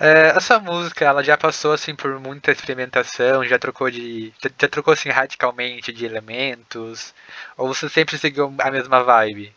É, 0.00 0.28
essa 0.28 0.60
música, 0.60 1.04
ela 1.04 1.24
já 1.24 1.36
passou 1.36 1.72
assim 1.72 1.94
por 1.94 2.20
muita 2.20 2.52
experimentação, 2.52 3.44
já 3.44 3.58
trocou 3.58 3.90
de, 3.90 4.32
já, 4.40 4.68
trocou 4.68 4.92
assim 4.94 5.08
radicalmente 5.08 5.92
de 5.92 6.04
elementos, 6.04 7.12
ou 7.56 7.74
você 7.74 7.88
sempre 7.88 8.16
seguiu 8.16 8.54
a 8.58 8.70
mesma 8.70 9.02
vibe? 9.02 9.52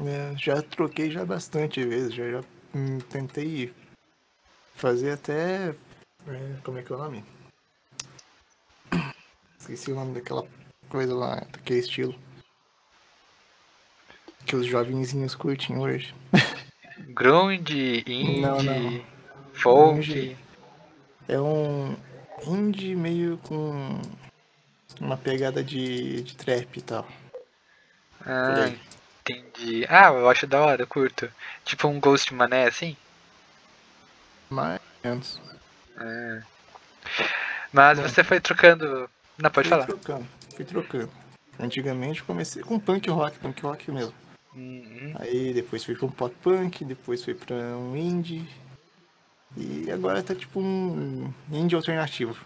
É, 0.00 0.34
já 0.36 0.60
troquei 0.60 1.10
já 1.10 1.24
bastante 1.24 1.82
vezes, 1.82 2.14
já, 2.14 2.30
já 2.30 2.40
hum, 2.74 2.98
tentei 2.98 3.72
fazer 4.74 5.12
até, 5.12 5.70
é, 6.28 6.56
como 6.62 6.78
é 6.78 6.82
que 6.82 6.92
é 6.92 6.94
o 6.94 6.98
nome? 6.98 7.24
Esqueci 9.58 9.90
o 9.90 9.94
nome 9.94 10.14
daquela 10.14 10.46
coisa 10.90 11.14
lá, 11.14 11.36
daquele 11.50 11.80
estilo 11.80 12.14
que 14.44 14.54
os 14.54 14.66
jovenzinhos 14.66 15.34
curtem 15.34 15.78
hoje. 15.78 16.14
Grunge, 17.08 18.04
indie. 18.06 18.40
Não, 18.40 18.62
não 18.62 19.17
folk. 19.58 20.36
É 21.28 21.40
um 21.40 21.96
indie 22.46 22.94
meio 22.94 23.38
com 23.38 24.00
uma 25.00 25.16
pegada 25.16 25.62
de, 25.62 26.22
de 26.22 26.36
trap 26.36 26.76
e 26.76 26.82
tal. 26.82 27.06
Ah, 28.24 28.70
entendi. 29.20 29.86
Ah, 29.88 30.08
eu 30.08 30.28
acho 30.28 30.46
da 30.46 30.60
hora, 30.60 30.82
eu 30.82 30.86
curto. 30.86 31.30
Tipo 31.64 31.88
um 31.88 32.00
Ghost 32.00 32.32
Mané 32.32 32.66
assim? 32.66 32.96
Mais 34.50 34.80
menos. 35.04 35.40
Ah. 35.96 36.42
Mas 37.72 37.98
Bom, 37.98 38.08
você 38.08 38.24
foi 38.24 38.40
trocando. 38.40 39.08
Não, 39.36 39.50
pode 39.50 39.68
fui 39.68 39.76
falar. 39.76 39.86
Trocando, 39.86 40.26
fui 40.54 40.64
trocando. 40.64 41.10
Antigamente 41.60 42.22
comecei 42.22 42.62
com 42.62 42.78
punk 42.78 43.10
rock, 43.10 43.38
punk 43.38 43.62
rock 43.62 43.90
mesmo. 43.90 44.14
Uhum. 44.54 45.14
Aí 45.18 45.52
depois 45.52 45.84
fui 45.84 45.94
com 45.94 46.10
pop 46.10 46.34
punk, 46.42 46.84
depois 46.84 47.22
fui 47.22 47.34
pra 47.34 47.54
um 47.54 47.96
indie. 47.96 48.48
E 49.56 49.90
agora 49.90 50.22
tá 50.22 50.34
tipo 50.34 50.60
um 50.60 51.32
indie 51.50 51.74
alternativo. 51.74 52.36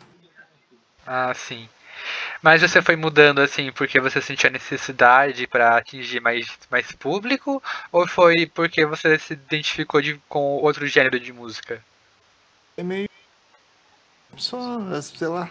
Ah, 1.07 1.33
sim. 1.35 1.69
Mas 2.41 2.63
você 2.63 2.83
foi 2.83 2.97
mudando 2.97 3.41
assim 3.41 3.71
porque 3.71 4.01
você 4.01 4.21
sentia 4.21 4.51
necessidade 4.51 5.47
para 5.47 5.77
atingir 5.77 6.21
mais, 6.21 6.59
mais 6.71 6.91
público? 6.93 7.63
Ou 7.91 8.07
foi 8.07 8.47
porque 8.47 8.85
você 8.85 9.19
se 9.19 9.35
identificou 9.35 10.01
de, 10.01 10.21
com 10.29 10.57
outro 10.57 10.87
gênero 10.87 11.21
de 11.21 11.33
música? 11.33 11.83
É 12.77 12.83
meio. 12.83 13.09
Só, 14.37 15.01
sei 15.01 15.29
lá. 15.29 15.51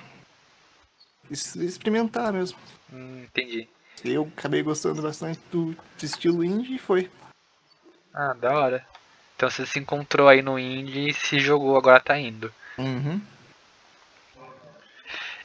Experimentar 1.30 2.34
mesmo. 2.34 2.58
Hum, 2.92 3.24
entendi. 3.24 3.70
Eu 4.04 4.30
acabei 4.36 4.64
gostando 4.64 5.02
bastante 5.02 5.40
do 5.52 5.76
estilo 6.02 6.44
indie 6.44 6.76
e 6.76 6.80
foi. 6.80 7.10
Ah, 8.14 8.34
da 8.34 8.52
hora. 8.52 8.91
Então 9.42 9.50
você 9.50 9.66
se 9.66 9.80
encontrou 9.80 10.30
aí 10.30 10.44
no 10.44 10.60
indie 10.60 11.10
e 11.10 11.14
se 11.16 11.40
jogou, 11.40 11.76
agora 11.76 12.00
tá 12.00 12.16
indo. 12.16 12.54
Uhum. 12.78 13.20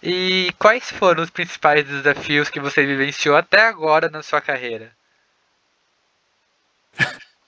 E 0.03 0.53
quais 0.59 0.91
foram 0.91 1.23
os 1.23 1.31
principais 1.31 1.87
desafios 1.87 2.51
que 2.51 2.61
você 2.61 2.85
vivenciou 2.85 3.35
até 3.35 3.63
agora 3.63 4.11
na 4.11 4.23
sua 4.23 4.43
carreira? 4.43 4.93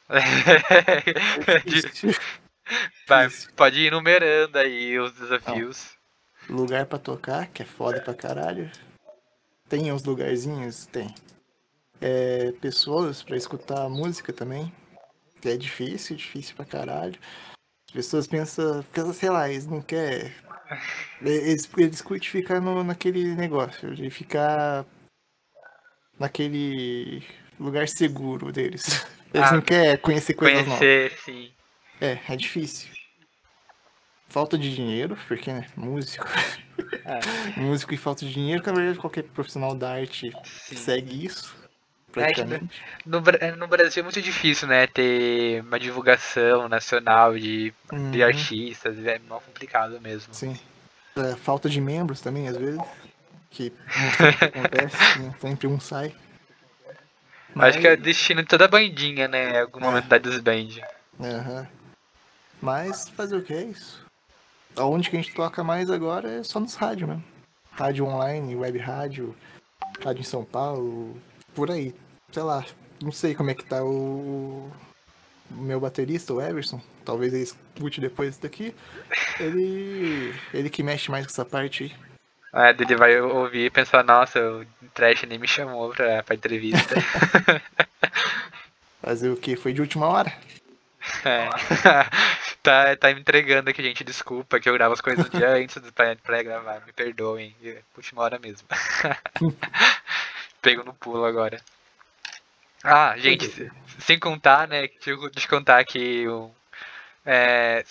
Vai, 3.07 3.29
pode 3.55 3.81
ir 3.81 3.89
enumerando 3.89 4.59
aí 4.59 4.99
os 4.99 5.13
desafios. 5.13 5.91
Não. 6.49 6.61
Lugar 6.61 6.87
para 6.87 6.99
tocar, 6.99 7.49
que 7.49 7.61
é 7.61 7.67
foda 7.67 8.01
pra 8.01 8.15
caralho. 8.15 8.71
Tem 9.69 9.93
uns 9.93 10.03
lugarzinhos? 10.03 10.87
Tem. 10.87 11.15
É, 12.01 12.53
pessoas 12.53 13.23
para 13.23 13.37
escutar 13.37 13.87
música 13.91 14.33
também 14.33 14.73
é 15.45 15.57
difícil, 15.57 16.17
difícil 16.17 16.55
pra 16.57 16.65
caralho. 16.65 17.19
As 17.89 17.93
pessoas 17.93 18.27
pensam, 18.27 18.85
pensam 18.93 19.13
sei 19.13 19.31
lá, 19.31 19.49
eles 19.49 19.67
não 19.67 19.81
querem. 19.81 20.33
Eles, 21.23 21.69
eles 21.77 22.03
curtem 22.03 22.29
ficar 22.29 22.61
no, 22.61 22.85
naquele 22.85 23.35
negócio, 23.35 23.95
de 23.95 24.11
ficar 24.11 24.85
naquele 26.19 27.23
lugar 27.59 27.89
seguro 27.89 28.53
deles. 28.53 29.07
Eles 29.33 29.49
ah, 29.49 29.53
não 29.53 29.61
querem 29.61 29.99
conhecer 29.99 30.33
coisas 30.33 30.65
conhecer, 30.65 31.11
novas. 31.11 31.21
Sim. 31.23 31.53
É, 32.01 32.19
é 32.31 32.35
difícil. 32.35 32.89
Falta 34.27 34.57
de 34.57 34.75
dinheiro, 34.75 35.19
porque, 35.29 35.53
né, 35.53 35.67
músico. 35.77 36.27
É. 37.05 37.21
músico 37.61 37.93
e 37.93 37.97
falta 37.99 38.25
de 38.25 38.33
dinheiro, 38.33 38.63
que 38.63 38.71
na 38.71 38.77
verdade 38.77 38.99
qualquer 38.99 39.25
profissional 39.25 39.75
da 39.75 39.93
arte 39.93 40.33
sim. 40.45 40.77
segue 40.77 41.27
isso. 41.27 41.58
É 42.21 42.61
no, 43.05 43.21
no, 43.57 43.69
Brasil 43.69 44.01
é 44.01 44.05
muito 44.05 44.21
difícil, 44.21 44.69
né, 44.69 44.87
ter 44.87 45.63
uma 45.63 45.79
divulgação 45.79 46.69
nacional 46.69 47.37
de, 47.37 47.73
uhum. 47.93 48.11
de 48.11 48.23
artistas, 48.23 48.99
é 49.07 49.19
mal 49.29 49.41
complicado 49.41 50.01
mesmo. 50.01 50.33
Sim. 50.35 50.59
É, 51.17 51.35
falta 51.37 51.69
de 51.69 51.81
membros 51.81 52.21
também, 52.21 52.49
às 52.49 52.57
vezes, 52.57 52.81
que 53.51 53.73
acontece, 54.41 55.19
né? 55.19 55.35
sempre 55.41 55.67
um 55.67 55.81
sai. 55.81 56.15
Mas... 57.55 57.71
Acho 57.71 57.81
que 57.81 57.89
é 57.89 57.95
o 57.95 57.97
destino 57.97 58.43
de 58.43 58.49
toda 58.49 58.69
bandinha, 58.69 59.27
né, 59.27 59.53
em 59.53 59.61
algum 59.61 59.81
é. 59.81 59.83
momento 59.85 60.07
da 60.07 60.19
desband. 60.19 60.81
Uhum. 61.19 61.67
Mas 62.61 63.09
fazer 63.09 63.37
o 63.37 63.43
que 63.43 63.55
é 63.55 63.63
isso? 63.63 64.05
Aonde 64.77 65.11
que 65.11 65.17
a 65.17 65.21
gente 65.21 65.35
toca 65.35 65.65
mais 65.65 65.91
agora 65.91 66.31
é 66.31 66.43
só 66.43 66.61
nos 66.61 66.75
rádios, 66.75 67.09
né? 67.09 67.21
Rádio 67.73 68.07
online, 68.07 68.57
web 68.57 68.79
rádio, 68.79 69.37
rádio 70.05 70.21
em 70.21 70.25
São 70.25 70.45
Paulo, 70.45 71.17
por 71.55 71.71
aí. 71.71 71.95
Sei 72.31 72.43
lá, 72.43 72.65
não 73.03 73.11
sei 73.11 73.35
como 73.35 73.51
é 73.51 73.55
que 73.55 73.65
tá 73.65 73.83
o, 73.83 74.71
o 75.51 75.55
meu 75.55 75.81
baterista, 75.81 76.35
o 76.35 76.43
Everson. 76.43 76.81
Talvez 77.05 77.33
ele 77.33 77.43
escute 77.43 78.01
depois 78.01 78.37
daqui. 78.37 78.75
Ele. 79.41 80.35
Ele 80.53 80.69
que 80.69 80.83
mexe 80.83 81.11
mais 81.11 81.25
com 81.25 81.33
essa 81.33 81.45
parte 81.45 81.85
aí. 81.85 82.09
É, 82.53 82.71
ele 82.71 82.97
vai 82.97 83.21
ouvir 83.21 83.67
e 83.67 83.71
pensar, 83.71 84.03
nossa, 84.03 84.41
o 84.41 84.67
Trash 84.95 85.23
nem 85.25 85.39
me 85.39 85.47
chamou 85.47 85.91
pra, 85.91 86.23
pra 86.23 86.35
entrevista. 86.35 86.95
Fazer 89.03 89.31
o 89.31 89.37
que? 89.37 89.57
Foi 89.57 89.73
de 89.73 89.81
última 89.81 90.07
hora? 90.07 90.33
É. 91.25 91.49
tá, 92.63 92.97
tá 92.97 93.15
me 93.15 93.21
entregando 93.21 93.71
aqui, 93.71 93.83
gente. 93.83 94.05
Desculpa 94.05 94.61
que 94.61 94.69
eu 94.69 94.75
gravo 94.75 94.95
as 94.95 95.01
coisas 95.01 95.27
um 95.27 95.39
dia 95.39 95.51
antes 95.55 95.79
pra, 95.95 96.17
pra 96.17 96.43
gravar. 96.43 96.83
Me 96.87 96.93
perdoem. 96.93 97.55
Última 97.97 98.23
hora 98.23 98.39
mesmo. 98.39 98.67
Pego 100.61 100.85
no 100.85 100.95
pulo 100.95 101.25
agora. 101.25 101.61
Ah, 102.83 103.15
gente, 103.17 103.71
sem 103.99 104.19
contar, 104.19 104.69
né? 104.69 104.89
Deixa 104.89 105.11
eu 105.11 105.31
te 105.31 105.49
contar 105.49 105.79
aqui 105.79 106.27
o. 106.29 106.51
É, 107.25 107.85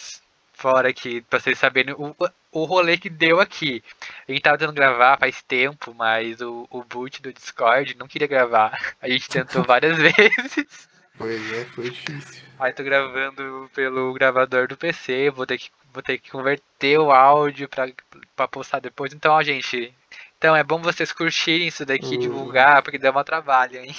fora 0.53 0.89
aqui, 0.89 1.21
pra 1.21 1.39
vocês 1.39 1.59
saberem 1.59 1.93
o, 1.93 2.15
o 2.51 2.65
rolê 2.65 2.97
que 2.97 3.09
deu 3.09 3.39
aqui. 3.39 3.83
A 4.27 4.31
gente 4.31 4.41
tava 4.41 4.57
tentando 4.57 4.75
gravar 4.75 5.19
faz 5.19 5.41
tempo, 5.43 5.93
mas 5.93 6.41
o, 6.41 6.67
o 6.71 6.83
boot 6.83 7.21
do 7.21 7.31
Discord 7.31 7.95
não 7.97 8.07
queria 8.07 8.27
gravar. 8.27 8.95
A 9.01 9.07
gente 9.07 9.29
tentou 9.29 9.63
várias 9.65 9.97
vezes. 9.97 10.89
Pois 11.17 11.53
é, 11.53 11.65
foi 11.65 11.89
difícil. 11.89 12.43
Aí 12.59 12.73
tô 12.73 12.83
gravando 12.83 13.69
pelo 13.73 14.13
gravador 14.13 14.67
do 14.67 14.77
PC, 14.77 15.29
vou 15.29 15.45
ter 15.45 15.57
que, 15.59 15.69
vou 15.93 16.01
ter 16.01 16.17
que 16.17 16.31
converter 16.31 16.97
o 16.99 17.11
áudio 17.11 17.69
pra, 17.69 17.87
pra 18.35 18.47
postar 18.47 18.79
depois. 18.79 19.13
Então, 19.13 19.33
ó, 19.33 19.43
gente. 19.43 19.93
Então 20.37 20.55
é 20.55 20.63
bom 20.63 20.79
vocês 20.79 21.11
curtirem 21.11 21.67
isso 21.67 21.85
daqui, 21.85 22.15
Uh. 22.15 22.19
divulgar, 22.19 22.81
porque 22.83 22.99
deu 22.99 23.11
um 23.15 23.23
trabalho, 23.23 23.79
hein? 23.79 23.95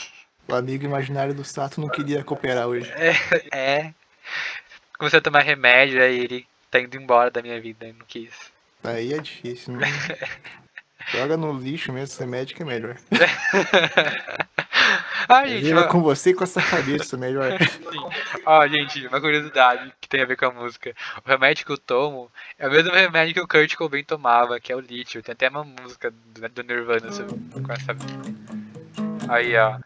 O 0.49 0.55
amigo 0.55 0.85
imaginário 0.85 1.35
do 1.35 1.45
Sato 1.45 1.81
não 1.81 1.89
queria 1.89 2.25
cooperar 2.25 2.67
hoje. 2.67 2.91
É. 3.53 3.93
Comecei 4.99 5.19
a 5.19 5.23
tomar 5.23 5.41
remédio, 5.43 6.03
aí 6.03 6.21
ele 6.21 6.47
tá 6.71 6.81
indo 6.81 6.97
embora 6.97 7.31
da 7.31 7.43
minha 7.43 7.61
vida, 7.61 7.87
não 7.87 8.07
quis. 8.07 8.33
Aí 8.83 9.13
é 9.13 9.19
difícil. 9.19 9.75
Não... 9.75 9.81
Joga 11.13 11.37
no 11.37 11.53
lixo 11.53 11.93
mesmo, 11.93 12.15
ser 12.15 12.27
médico 12.27 12.63
é 12.63 12.67
melhor. 12.67 12.97
Ah, 15.31 15.47
gente, 15.47 15.65
Viva 15.65 15.83
ó, 15.83 15.89
com 15.89 16.01
você 16.01 16.31
e 16.31 16.35
com 16.35 16.43
essa 16.43 16.63
cabeça, 16.63 17.15
melhor. 17.19 17.53
ó, 18.47 18.67
gente, 18.67 19.07
uma 19.09 19.21
curiosidade 19.21 19.93
que 20.01 20.09
tem 20.09 20.23
a 20.23 20.25
ver 20.25 20.37
com 20.39 20.47
a 20.47 20.51
música. 20.51 20.95
O 21.23 21.29
remédio 21.29 21.67
que 21.67 21.73
eu 21.73 21.77
tomo 21.77 22.31
é 22.59 22.67
o 22.67 22.71
mesmo 22.71 22.95
remédio 22.95 23.35
que 23.35 23.41
o 23.41 23.47
Kurt 23.47 23.75
Cobain 23.75 24.03
tomava, 24.03 24.59
que 24.59 24.73
é 24.73 24.77
o 24.77 24.81
lítio. 24.81 25.23
Tem 25.23 25.35
até 25.35 25.51
uma 25.51 25.65
música 25.65 26.11
do, 26.11 26.49
do 26.49 26.63
Nirvana 26.63 27.13
sobre- 27.13 27.37
com 27.61 27.73
essa. 27.73 27.95
Aí, 29.29 29.55
ó. 29.55 29.77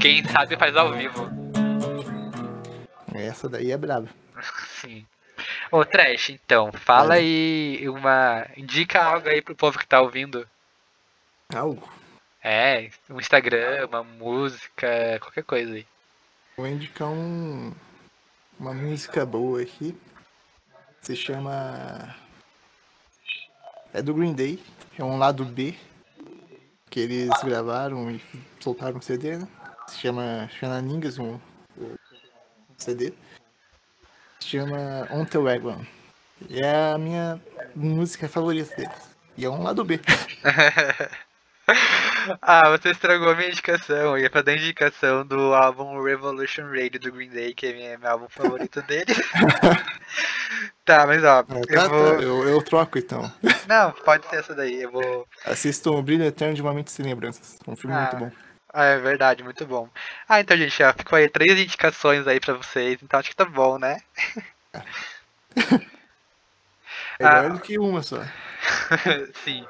Quem 0.00 0.24
sabe 0.24 0.56
faz 0.56 0.74
ao 0.76 0.94
vivo. 0.94 1.28
Essa 3.14 3.50
daí 3.50 3.70
é 3.70 3.76
brava. 3.76 4.08
Sim. 4.80 5.06
Ô, 5.70 5.84
Trash, 5.84 6.30
então, 6.30 6.72
fala 6.72 7.14
aí 7.14 7.86
uma. 7.86 8.46
Indica 8.56 9.02
algo 9.02 9.28
aí 9.28 9.42
pro 9.42 9.54
povo 9.54 9.78
que 9.78 9.86
tá 9.86 10.00
ouvindo. 10.00 10.48
Algo. 11.54 11.86
É, 12.42 12.88
um 13.10 13.20
Instagram, 13.20 13.86
uma 13.88 14.02
música, 14.02 15.18
qualquer 15.20 15.44
coisa 15.44 15.74
aí. 15.74 15.86
Vou 16.56 16.66
indicar 16.66 17.08
um, 17.08 17.74
uma 18.58 18.72
música 18.72 19.26
boa 19.26 19.60
aqui. 19.60 19.94
Se 21.02 21.14
chama. 21.14 22.16
É 23.92 24.00
do 24.00 24.14
Green 24.14 24.32
Day. 24.32 24.62
É 24.98 25.04
um 25.04 25.18
lado 25.18 25.44
B. 25.44 25.74
Que 26.88 27.00
eles 27.00 27.30
gravaram 27.44 28.10
e 28.10 28.20
soltaram 28.60 28.96
um 28.96 29.02
CD, 29.02 29.36
né? 29.36 29.48
Se 29.90 29.98
chama 29.98 30.48
Xananingas, 30.58 31.18
um, 31.18 31.38
um 31.76 31.96
CD. 32.78 33.12
Se 34.38 34.48
chama 34.48 35.08
On 35.10 35.24
the 35.24 35.38
Wagon. 35.38 35.84
E 36.48 36.60
é 36.60 36.92
a 36.92 36.98
minha 36.98 37.40
música 37.74 38.28
favorita 38.28 38.72
deles. 38.76 39.16
E 39.36 39.44
é 39.44 39.50
um 39.50 39.62
lado 39.64 39.84
B. 39.84 40.00
ah, 42.40 42.70
você 42.70 42.90
estragou 42.90 43.30
a 43.30 43.34
minha 43.34 43.48
indicação. 43.48 43.96
Eu 43.96 44.18
ia 44.18 44.30
pra 44.30 44.42
dar 44.42 44.54
indicação 44.54 45.26
do 45.26 45.52
álbum 45.54 46.00
Revolution 46.02 46.66
Radio 46.68 47.00
do 47.00 47.10
Green 47.12 47.30
Day, 47.30 47.52
que 47.52 47.66
é 47.66 47.96
meu 47.96 48.10
álbum 48.10 48.28
favorito 48.28 48.80
dele. 48.82 49.12
tá, 50.86 51.04
mas 51.04 51.24
ó, 51.24 51.42
tá, 51.42 51.56
eu 51.56 51.66
tá, 51.66 51.88
vou. 51.88 52.20
eu, 52.20 52.48
eu 52.48 52.62
troco 52.62 52.96
então. 52.96 53.30
Não, 53.66 53.90
pode 53.90 54.24
ser 54.28 54.36
essa 54.36 54.54
daí. 54.54 54.82
Eu 54.82 54.92
vou. 54.92 55.26
Assistam 55.44 55.90
o 55.90 56.02
Brilho 56.02 56.24
Eterno 56.24 56.54
de 56.54 56.62
uma 56.62 56.72
Mente 56.72 56.92
Sem 56.92 57.04
Lembranças. 57.04 57.58
Um 57.66 57.74
filme 57.74 57.96
Ah. 57.96 58.02
muito 58.02 58.16
bom. 58.16 58.49
Ah, 58.72 58.84
é 58.84 58.98
verdade, 58.98 59.42
muito 59.42 59.66
bom. 59.66 59.88
Ah, 60.28 60.40
então, 60.40 60.56
gente, 60.56 60.82
ó, 60.82 60.92
ficou 60.92 61.16
aí 61.18 61.28
três 61.28 61.58
indicações 61.58 62.26
aí 62.26 62.38
pra 62.40 62.54
vocês, 62.54 62.98
então 63.02 63.18
acho 63.18 63.28
que 63.30 63.36
tá 63.36 63.44
bom, 63.44 63.78
né? 63.78 64.00
Melhor 67.18 67.44
Ah. 67.44 67.48
do 67.48 67.60
que 67.60 67.78
uma 67.78 68.02
só. 68.02 68.16
Sim. 69.44 69.66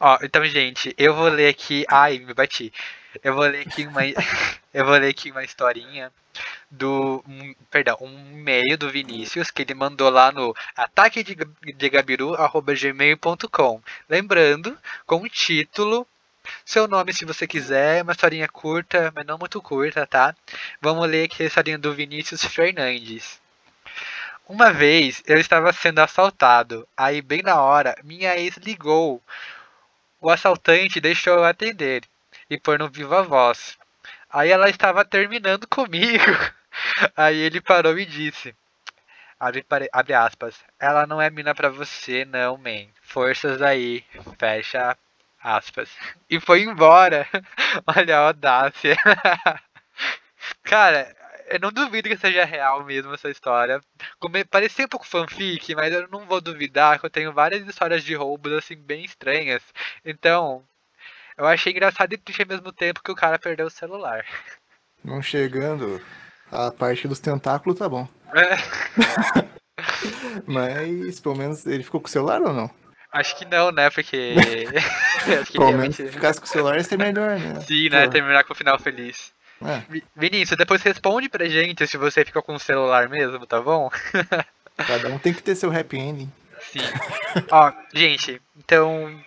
Ó, 0.00 0.18
então, 0.22 0.44
gente, 0.44 0.94
eu 0.98 1.14
vou 1.14 1.28
ler 1.28 1.48
aqui. 1.48 1.84
Ai, 1.88 2.18
me 2.18 2.34
bati. 2.34 2.72
Eu 3.22 3.34
vou 3.34 3.44
ler 3.44 3.66
aqui 3.66 3.86
uma. 3.86 4.00
eu 4.74 4.84
vou 4.84 4.94
ler 4.94 5.08
aqui 5.10 5.30
uma 5.30 5.44
historinha 5.44 6.12
do. 6.70 7.22
um- 7.26 7.54
perdão, 7.70 7.96
um 8.00 8.32
e-mail 8.32 8.76
do 8.76 8.90
Vinícius 8.90 9.50
que 9.50 9.62
ele 9.62 9.74
mandou 9.74 10.10
lá 10.10 10.30
no 10.32 10.54
ataque 10.76 11.22
de, 11.22 11.34
de 11.34 11.90
gmail.com. 11.90 13.80
Lembrando, 14.08 14.76
com 15.06 15.22
o 15.22 15.28
título. 15.28 16.06
Seu 16.64 16.88
nome, 16.88 17.12
se 17.12 17.24
você 17.24 17.46
quiser, 17.46 18.02
uma 18.02 18.12
historinha 18.12 18.48
curta, 18.48 19.12
mas 19.14 19.26
não 19.26 19.38
muito 19.38 19.60
curta, 19.62 20.06
tá? 20.06 20.34
Vamos 20.80 21.08
ler 21.08 21.24
aqui 21.24 21.42
a 21.42 21.46
historinha 21.46 21.78
do 21.78 21.94
Vinícius 21.94 22.44
Fernandes. 22.44 23.40
Uma 24.46 24.72
vez 24.72 25.22
eu 25.26 25.38
estava 25.38 25.72
sendo 25.72 26.00
assaltado, 26.00 26.86
aí 26.96 27.22
bem 27.22 27.42
na 27.42 27.60
hora 27.60 27.96
minha 28.04 28.36
ex 28.36 28.56
ligou. 28.58 29.22
O 30.20 30.30
assaltante 30.30 31.00
deixou 31.00 31.34
eu 31.34 31.44
atender 31.44 32.02
e 32.50 32.58
pôr 32.58 32.78
no 32.78 32.88
viva 32.90 33.22
voz. 33.22 33.78
Aí 34.30 34.50
ela 34.50 34.68
estava 34.68 35.04
terminando 35.04 35.66
comigo. 35.66 36.24
Aí 37.16 37.36
ele 37.36 37.60
parou 37.60 37.96
e 37.98 38.04
disse: 38.04 38.54
abre, 39.38 39.64
abre 39.92 40.14
aspas, 40.14 40.56
ela 40.78 41.06
não 41.06 41.22
é 41.22 41.30
mina 41.30 41.54
pra 41.54 41.68
você, 41.68 42.24
não, 42.24 42.56
man. 42.56 42.86
Forças 43.00 43.62
aí, 43.62 44.04
fecha 44.38 44.96
aspas. 45.44 45.90
E 46.28 46.40
foi 46.40 46.62
embora. 46.62 47.28
Olha 47.86 48.16
a 48.16 48.26
audácia. 48.28 48.96
Cara, 50.64 51.14
eu 51.48 51.60
não 51.60 51.70
duvido 51.70 52.08
que 52.08 52.16
seja 52.16 52.44
real 52.44 52.82
mesmo 52.84 53.12
essa 53.12 53.28
história. 53.28 53.80
Parecia 54.50 54.86
um 54.86 54.88
pouco 54.88 55.06
fanfic, 55.06 55.74
mas 55.74 55.92
eu 55.92 56.08
não 56.08 56.24
vou 56.26 56.40
duvidar 56.40 56.98
que 56.98 57.04
eu 57.04 57.10
tenho 57.10 57.32
várias 57.32 57.66
histórias 57.68 58.02
de 58.02 58.14
roubos 58.14 58.52
assim 58.54 58.76
bem 58.76 59.04
estranhas. 59.04 59.62
Então, 60.04 60.64
eu 61.36 61.46
achei 61.46 61.72
engraçado 61.72 62.12
e 62.14 62.18
triste 62.18 62.42
ao 62.42 62.48
mesmo 62.48 62.72
tempo 62.72 63.02
que 63.02 63.12
o 63.12 63.16
cara 63.16 63.38
perdeu 63.38 63.66
o 63.66 63.70
celular. 63.70 64.24
Não 65.04 65.20
chegando 65.20 66.00
a 66.50 66.70
parte 66.70 67.06
dos 67.06 67.20
tentáculos, 67.20 67.78
tá 67.78 67.86
bom. 67.86 68.08
Mas 70.46 71.20
pelo 71.20 71.34
menos 71.36 71.66
ele 71.66 71.82
ficou 71.82 72.00
com 72.00 72.06
o 72.06 72.10
celular 72.10 72.40
ou 72.40 72.54
não? 72.54 72.70
Acho 73.14 73.36
que 73.36 73.44
não, 73.44 73.70
né? 73.70 73.88
Porque. 73.90 74.34
Pelo 75.52 75.72
menos 75.72 75.94
se 75.96 76.08
ficasse 76.08 76.40
com 76.40 76.46
o 76.46 76.48
celular 76.48 76.76
ia 76.76 76.82
ser 76.84 76.98
melhor, 76.98 77.38
né? 77.38 77.60
Sim, 77.60 77.88
né? 77.88 78.04
Pô, 78.06 78.10
Terminar 78.10 78.42
com 78.44 78.52
o 78.52 78.56
final 78.56 78.78
feliz. 78.78 79.32
é, 79.64 79.78
Vi- 79.88 80.04
Vinícius, 80.16 80.58
depois 80.58 80.82
responde 80.82 81.28
pra 81.28 81.46
gente 81.48 81.86
se 81.86 81.96
você 81.96 82.24
ficou 82.24 82.42
com 82.42 82.54
o 82.54 82.58
celular 82.58 83.08
mesmo, 83.08 83.46
tá 83.46 83.60
bom? 83.60 83.88
cada 84.76 85.08
um 85.08 85.18
tem 85.18 85.32
que 85.32 85.42
ter 85.42 85.54
seu 85.54 85.70
happy 85.74 85.96
ending. 85.96 86.32
Sim. 86.60 86.80
Ó, 87.50 87.72
gente, 87.94 88.42
então. 88.56 89.18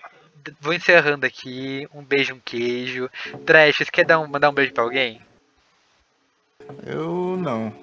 Vou 0.61 0.73
encerrando 0.73 1.25
aqui. 1.25 1.87
Um 1.93 2.01
beijo, 2.03 2.33
um 2.33 2.39
queijo. 2.39 3.09
Trash, 3.45 3.77
você 3.77 3.85
quer 3.85 4.05
dar 4.05 4.19
um, 4.19 4.27
mandar 4.27 4.49
um 4.49 4.53
beijo 4.53 4.71
pra 4.73 4.83
alguém? 4.83 5.21
Eu 6.85 7.37
não. 7.37 7.73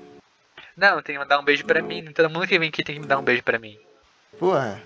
Não, 0.76 1.00
tem 1.02 1.14
que 1.14 1.18
mandar 1.18 1.38
um 1.38 1.44
beijo 1.44 1.64
pra 1.64 1.82
mim. 1.82 2.04
Todo 2.12 2.30
mundo 2.30 2.46
que 2.46 2.58
vem 2.58 2.68
aqui 2.68 2.82
tem 2.82 2.94
que 2.96 3.00
me 3.00 3.06
dar 3.06 3.18
um 3.18 3.22
beijo 3.22 3.42
pra 3.42 3.58
mim. 3.58 3.78
Porra. 4.38 4.82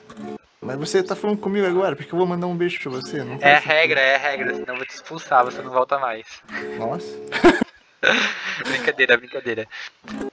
Mas 0.60 0.76
você 0.76 1.02
tá 1.02 1.14
falando 1.14 1.38
comigo 1.38 1.66
agora, 1.66 1.94
porque 1.94 2.12
eu 2.12 2.18
vou 2.18 2.26
mandar 2.26 2.46
um 2.48 2.56
beijo 2.56 2.80
pra 2.80 2.90
você? 2.90 3.22
Não 3.22 3.38
É 3.40 3.58
regra, 3.58 4.00
é 4.00 4.16
regra, 4.16 4.54
senão 4.54 4.74
eu 4.74 4.76
vou 4.78 4.86
te 4.86 4.90
expulsar, 4.94 5.44
você 5.44 5.62
não 5.62 5.70
volta 5.70 5.98
mais. 5.98 6.26
Nossa. 6.76 7.06
brincadeira, 8.66 9.16
brincadeira. 9.16 9.68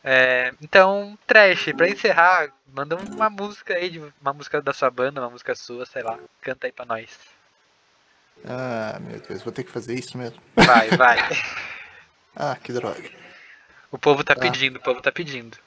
É, 0.03 0.51
então, 0.61 1.17
Trash, 1.27 1.71
pra 1.77 1.87
encerrar, 1.89 2.49
manda 2.73 2.95
uma 2.95 3.29
música 3.29 3.75
aí, 3.75 3.89
de 3.89 3.99
uma 4.21 4.33
música 4.33 4.61
da 4.61 4.73
sua 4.73 4.89
banda, 4.89 5.21
uma 5.21 5.29
música 5.29 5.53
sua, 5.55 5.85
sei 5.85 6.01
lá. 6.01 6.17
Canta 6.41 6.65
aí 6.67 6.71
pra 6.71 6.85
nós. 6.85 7.09
Ah, 8.43 8.97
meu 8.99 9.19
Deus, 9.19 9.41
vou 9.43 9.53
ter 9.53 9.63
que 9.63 9.71
fazer 9.71 9.93
isso 9.93 10.17
mesmo. 10.17 10.41
Vai, 10.55 10.89
vai. 10.89 11.17
Ah, 12.37 12.57
que 12.61 12.73
droga. 12.73 13.09
O 13.89 13.97
povo 13.97 14.21
tá 14.21 14.35
Tá. 14.35 14.41
pedindo, 14.41 14.75
o 14.75 14.81
povo 14.81 15.01
tá 15.01 15.09
pedindo. 15.09 15.57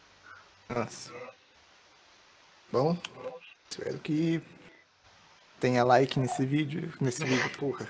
Nossa. 0.69 1.11
Bom, 2.71 2.95
espero 3.71 3.99
que 3.99 4.41
tenha 5.61 5.85
like 5.85 6.19
nesse 6.19 6.45
vídeo. 6.45 6.93
Nesse 7.01 7.25
vídeo, 7.25 7.51
porra. 7.59 7.87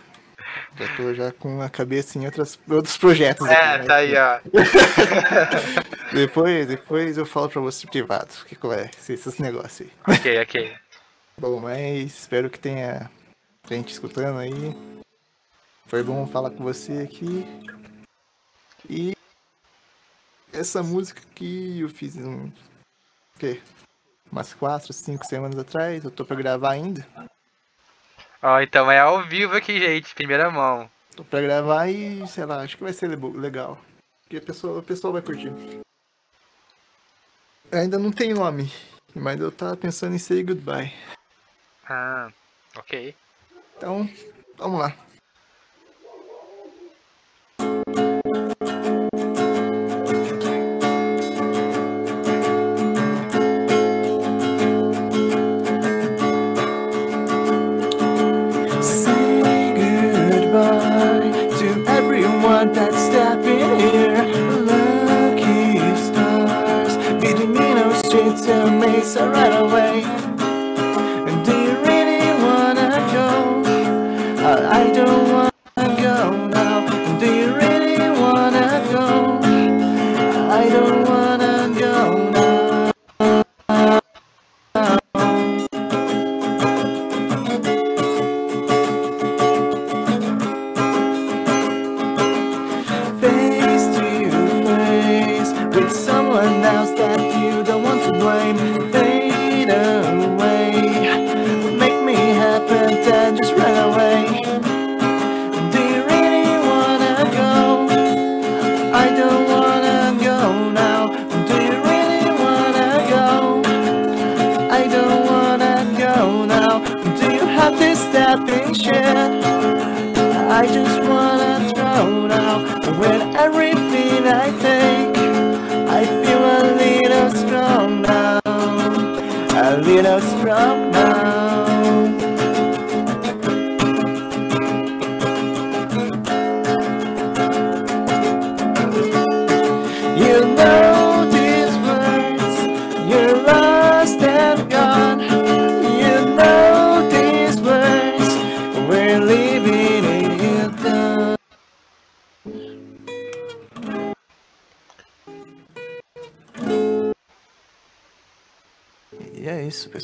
Já 0.78 0.96
tô 0.96 1.14
já 1.14 1.32
com 1.32 1.60
a 1.60 1.68
cabeça 1.68 2.18
em 2.18 2.24
outras, 2.24 2.58
outros 2.68 2.96
projetos. 2.96 3.46
É, 3.46 3.52
aqui, 3.54 3.78
né? 3.80 3.84
tá 3.86 3.94
aí, 3.96 4.14
ó. 4.16 4.40
Depois, 6.12 6.66
depois 6.66 7.18
eu 7.18 7.26
falo 7.26 7.50
pra 7.50 7.60
você 7.60 7.86
privado 7.86 8.30
o 8.42 8.44
que, 8.46 8.56
é 8.72 8.90
esse- 8.98 9.12
esses 9.12 9.38
negócios 9.38 9.88
aí. 10.06 10.16
Ok, 10.16 10.40
ok. 10.42 10.76
Bom, 11.38 11.60
mas 11.60 12.04
espero 12.18 12.48
que 12.48 12.58
tenha 12.58 13.10
gente 13.68 13.92
escutando 13.92 14.38
aí. 14.38 14.52
Foi 15.86 16.02
bom 16.02 16.26
falar 16.26 16.50
com 16.50 16.62
você 16.64 17.02
aqui. 17.02 17.44
E 18.88 19.12
essa 20.52 20.82
música 20.82 21.20
que 21.34 21.80
eu 21.80 21.88
fiz 21.90 22.16
um, 22.16 22.46
o 22.46 22.52
quê? 23.38 23.60
Umas 24.30 24.54
4, 24.54 24.92
5 24.92 25.24
semanas 25.26 25.58
atrás, 25.58 26.04
eu 26.04 26.10
tô 26.10 26.24
pra 26.24 26.36
gravar 26.36 26.70
ainda. 26.70 27.06
Ó, 28.42 28.60
então 28.60 28.90
é 28.90 29.00
ao 29.00 29.24
vivo 29.24 29.56
aqui, 29.56 29.78
gente, 29.78 30.14
primeira 30.14 30.50
mão. 30.50 30.88
Tô 31.16 31.24
pra 31.24 31.40
gravar 31.40 31.88
e, 31.88 32.26
sei 32.28 32.44
lá, 32.44 32.62
acho 32.62 32.76
que 32.76 32.84
vai 32.84 32.92
ser 32.92 33.08
legal. 33.08 33.78
Porque 34.22 34.36
a 34.36 34.42
pessoa, 34.42 34.78
a 34.78 34.82
pessoa 34.82 35.12
vai 35.12 35.22
curtir. 35.22 35.52
Ainda 37.72 37.98
não 37.98 38.12
tem 38.12 38.32
nome, 38.32 38.72
mas 39.14 39.40
eu 39.40 39.50
tava 39.50 39.76
pensando 39.76 40.14
em 40.14 40.18
Say 40.18 40.42
Goodbye. 40.42 40.92
Ah, 41.88 42.30
ok. 42.76 43.14
Então, 43.76 44.08
vamos 44.56 44.80
lá. 44.80 44.94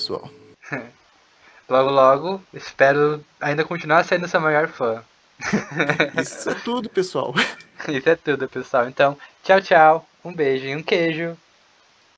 pessoal. 0.05 0.31
logo, 1.69 1.90
logo, 1.90 2.43
espero 2.53 3.25
ainda 3.40 3.64
continuar 3.64 4.05
sendo 4.05 4.29
seu 4.29 4.40
maior 4.40 4.69
fã. 4.69 5.03
Isso 6.21 6.51
é 6.51 6.55
tudo, 6.55 6.88
pessoal. 6.88 7.35
Isso 7.88 8.09
é 8.09 8.14
tudo, 8.14 8.49
pessoal. 8.49 8.88
Então, 8.88 9.17
tchau, 9.43 9.61
tchau. 9.61 10.09
Um 10.25 10.33
beijo 10.33 10.67
e 10.67 10.77
um 10.77 10.83
queijo. 10.83 11.37